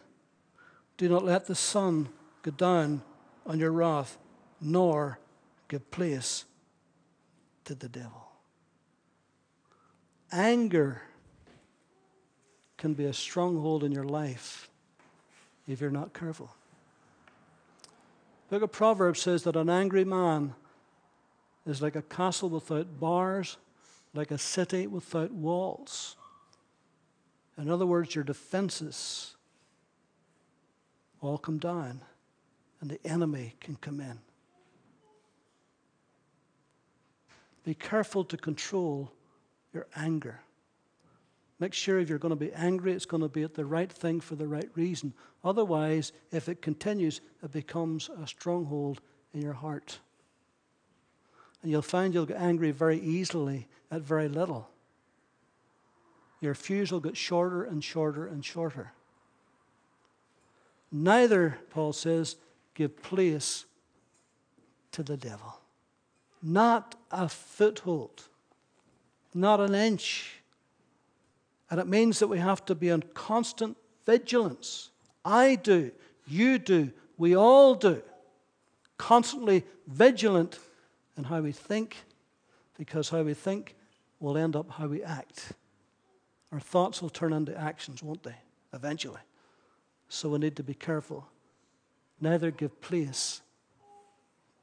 Do 0.96 1.08
not 1.08 1.24
let 1.24 1.46
the 1.46 1.56
sun 1.56 2.10
go 2.42 2.52
down 2.52 3.02
on 3.44 3.58
your 3.58 3.72
wrath, 3.72 4.16
nor 4.60 5.18
give 5.66 5.90
place 5.90 6.44
to 7.68 7.74
the 7.74 7.88
devil. 7.88 8.26
Anger 10.32 11.02
can 12.78 12.94
be 12.94 13.04
a 13.04 13.12
stronghold 13.12 13.84
in 13.84 13.92
your 13.92 14.04
life 14.04 14.70
if 15.66 15.78
you're 15.78 15.90
not 15.90 16.14
careful. 16.14 16.50
The 18.48 18.56
book 18.56 18.62
of 18.62 18.72
Proverbs 18.72 19.20
says 19.20 19.42
that 19.42 19.54
an 19.54 19.68
angry 19.68 20.06
man 20.06 20.54
is 21.66 21.82
like 21.82 21.94
a 21.94 22.00
castle 22.00 22.48
without 22.48 22.98
bars, 22.98 23.58
like 24.14 24.30
a 24.30 24.38
city 24.38 24.86
without 24.86 25.30
walls. 25.30 26.16
In 27.58 27.68
other 27.68 27.84
words, 27.84 28.14
your 28.14 28.24
defenses 28.24 29.36
all 31.20 31.36
come 31.36 31.58
down 31.58 32.00
and 32.80 32.88
the 32.88 33.06
enemy 33.06 33.56
can 33.60 33.76
come 33.76 34.00
in. 34.00 34.20
Be 37.68 37.74
careful 37.74 38.24
to 38.24 38.38
control 38.38 39.12
your 39.74 39.86
anger. 39.94 40.40
Make 41.60 41.74
sure 41.74 41.98
if 41.98 42.08
you're 42.08 42.16
going 42.16 42.30
to 42.30 42.34
be 42.34 42.50
angry, 42.54 42.94
it's 42.94 43.04
going 43.04 43.22
to 43.22 43.28
be 43.28 43.42
at 43.42 43.52
the 43.52 43.66
right 43.66 43.92
thing 43.92 44.20
for 44.20 44.36
the 44.36 44.48
right 44.48 44.70
reason. 44.74 45.12
Otherwise, 45.44 46.12
if 46.32 46.48
it 46.48 46.62
continues, 46.62 47.20
it 47.42 47.52
becomes 47.52 48.08
a 48.22 48.26
stronghold 48.26 49.02
in 49.34 49.42
your 49.42 49.52
heart. 49.52 49.98
And 51.62 51.70
you'll 51.70 51.82
find 51.82 52.14
you'll 52.14 52.24
get 52.24 52.40
angry 52.40 52.70
very 52.70 53.00
easily 53.00 53.68
at 53.90 54.00
very 54.00 54.30
little. 54.30 54.70
Your 56.40 56.54
fuse 56.54 56.90
will 56.90 57.00
get 57.00 57.18
shorter 57.18 57.64
and 57.64 57.84
shorter 57.84 58.26
and 58.26 58.42
shorter. 58.42 58.92
Neither, 60.90 61.58
Paul 61.68 61.92
says, 61.92 62.36
give 62.72 63.02
place 63.02 63.66
to 64.92 65.02
the 65.02 65.18
devil. 65.18 65.60
Not 66.42 66.94
a 67.10 67.28
foothold, 67.28 68.24
not 69.34 69.60
an 69.60 69.74
inch. 69.74 70.40
And 71.70 71.80
it 71.80 71.86
means 71.86 72.18
that 72.20 72.28
we 72.28 72.38
have 72.38 72.64
to 72.66 72.74
be 72.74 72.88
in 72.88 73.02
constant 73.14 73.76
vigilance. 74.06 74.90
I 75.24 75.56
do, 75.56 75.90
you 76.26 76.58
do, 76.58 76.92
we 77.16 77.36
all 77.36 77.74
do. 77.74 78.02
Constantly 78.96 79.64
vigilant 79.86 80.58
in 81.16 81.24
how 81.24 81.40
we 81.40 81.52
think, 81.52 81.96
because 82.78 83.08
how 83.10 83.22
we 83.22 83.34
think 83.34 83.74
will 84.20 84.38
end 84.38 84.56
up 84.56 84.70
how 84.70 84.86
we 84.86 85.02
act. 85.02 85.52
Our 86.52 86.60
thoughts 86.60 87.02
will 87.02 87.10
turn 87.10 87.32
into 87.32 87.56
actions, 87.56 88.02
won't 88.02 88.22
they? 88.22 88.36
Eventually. 88.72 89.20
So 90.08 90.30
we 90.30 90.38
need 90.38 90.56
to 90.56 90.62
be 90.62 90.74
careful. 90.74 91.28
Neither 92.20 92.50
give 92.50 92.80
place 92.80 93.42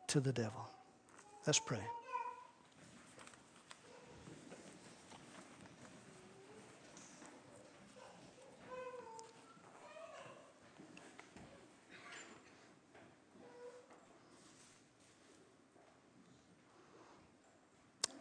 to 0.07 0.19
the 0.19 0.33
devil. 0.33 0.69
Let's 1.45 1.59
pray. 1.59 1.77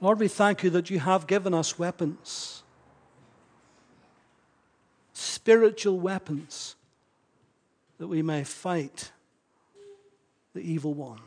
Lord, 0.02 0.20
we 0.20 0.28
thank 0.28 0.62
you 0.62 0.68
that 0.68 0.90
you 0.90 0.98
have 0.98 1.26
given 1.26 1.54
us 1.54 1.78
weapons, 1.78 2.62
spiritual 5.14 5.98
weapons, 5.98 6.76
that 7.96 8.08
we 8.08 8.20
may 8.20 8.44
fight 8.44 9.12
the 10.52 10.60
evil 10.60 10.92
one. 10.92 11.20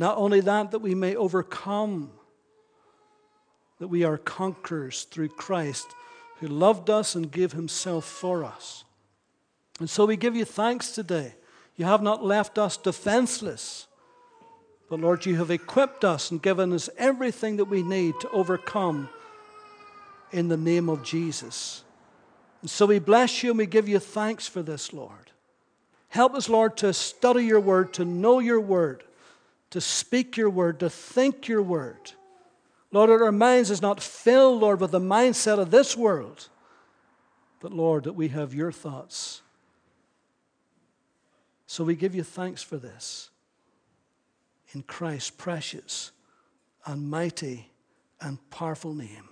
Not 0.00 0.16
only 0.16 0.40
that, 0.40 0.70
that 0.70 0.78
we 0.78 0.94
may 0.94 1.14
overcome, 1.14 2.10
that 3.80 3.88
we 3.88 4.02
are 4.02 4.16
conquerors 4.16 5.02
through 5.02 5.28
Christ 5.28 5.88
who 6.38 6.46
loved 6.46 6.88
us 6.88 7.14
and 7.14 7.30
gave 7.30 7.52
himself 7.52 8.06
for 8.06 8.42
us. 8.42 8.84
And 9.78 9.90
so 9.90 10.06
we 10.06 10.16
give 10.16 10.34
you 10.34 10.46
thanks 10.46 10.92
today. 10.92 11.34
You 11.76 11.84
have 11.84 12.00
not 12.00 12.24
left 12.24 12.56
us 12.56 12.78
defenseless. 12.78 13.88
But 14.88 15.00
Lord, 15.00 15.26
you 15.26 15.36
have 15.36 15.50
equipped 15.50 16.02
us 16.02 16.30
and 16.30 16.40
given 16.40 16.72
us 16.72 16.88
everything 16.96 17.56
that 17.58 17.66
we 17.66 17.82
need 17.82 18.14
to 18.22 18.30
overcome 18.30 19.10
in 20.32 20.48
the 20.48 20.56
name 20.56 20.88
of 20.88 21.04
Jesus. 21.04 21.84
And 22.62 22.70
so 22.70 22.86
we 22.86 23.00
bless 23.00 23.42
you 23.42 23.50
and 23.50 23.58
we 23.58 23.66
give 23.66 23.86
you 23.86 23.98
thanks 23.98 24.48
for 24.48 24.62
this, 24.62 24.94
Lord. 24.94 25.30
Help 26.08 26.34
us, 26.34 26.48
Lord, 26.48 26.78
to 26.78 26.94
study 26.94 27.44
your 27.44 27.60
word, 27.60 27.92
to 27.94 28.06
know 28.06 28.38
your 28.38 28.62
word, 28.62 29.04
to 29.70 29.80
speak 29.80 30.36
your 30.36 30.50
word, 30.50 30.80
to 30.80 30.90
think 30.90 31.48
your 31.48 31.62
word. 31.62 32.12
Lord, 32.92 33.10
that 33.10 33.22
our 33.22 33.32
minds 33.32 33.70
is 33.70 33.80
not 33.80 34.02
filled, 34.02 34.60
Lord, 34.60 34.80
with 34.80 34.90
the 34.90 35.00
mindset 35.00 35.58
of 35.58 35.70
this 35.70 35.96
world, 35.96 36.48
but 37.60 37.72
Lord, 37.72 38.04
that 38.04 38.14
we 38.14 38.28
have 38.28 38.52
your 38.52 38.72
thoughts. 38.72 39.42
So 41.66 41.84
we 41.84 41.94
give 41.94 42.16
you 42.16 42.24
thanks 42.24 42.62
for 42.62 42.78
this 42.78 43.30
in 44.72 44.82
Christ's 44.82 45.30
precious 45.30 46.10
and 46.84 47.08
mighty 47.08 47.70
and 48.20 48.38
powerful 48.50 48.92
name. 48.92 49.28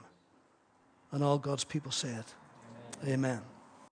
And 1.10 1.24
all 1.24 1.38
God's 1.38 1.64
people 1.64 1.90
said, 1.90 2.24
Amen. 3.02 3.14
Amen. 3.14 3.57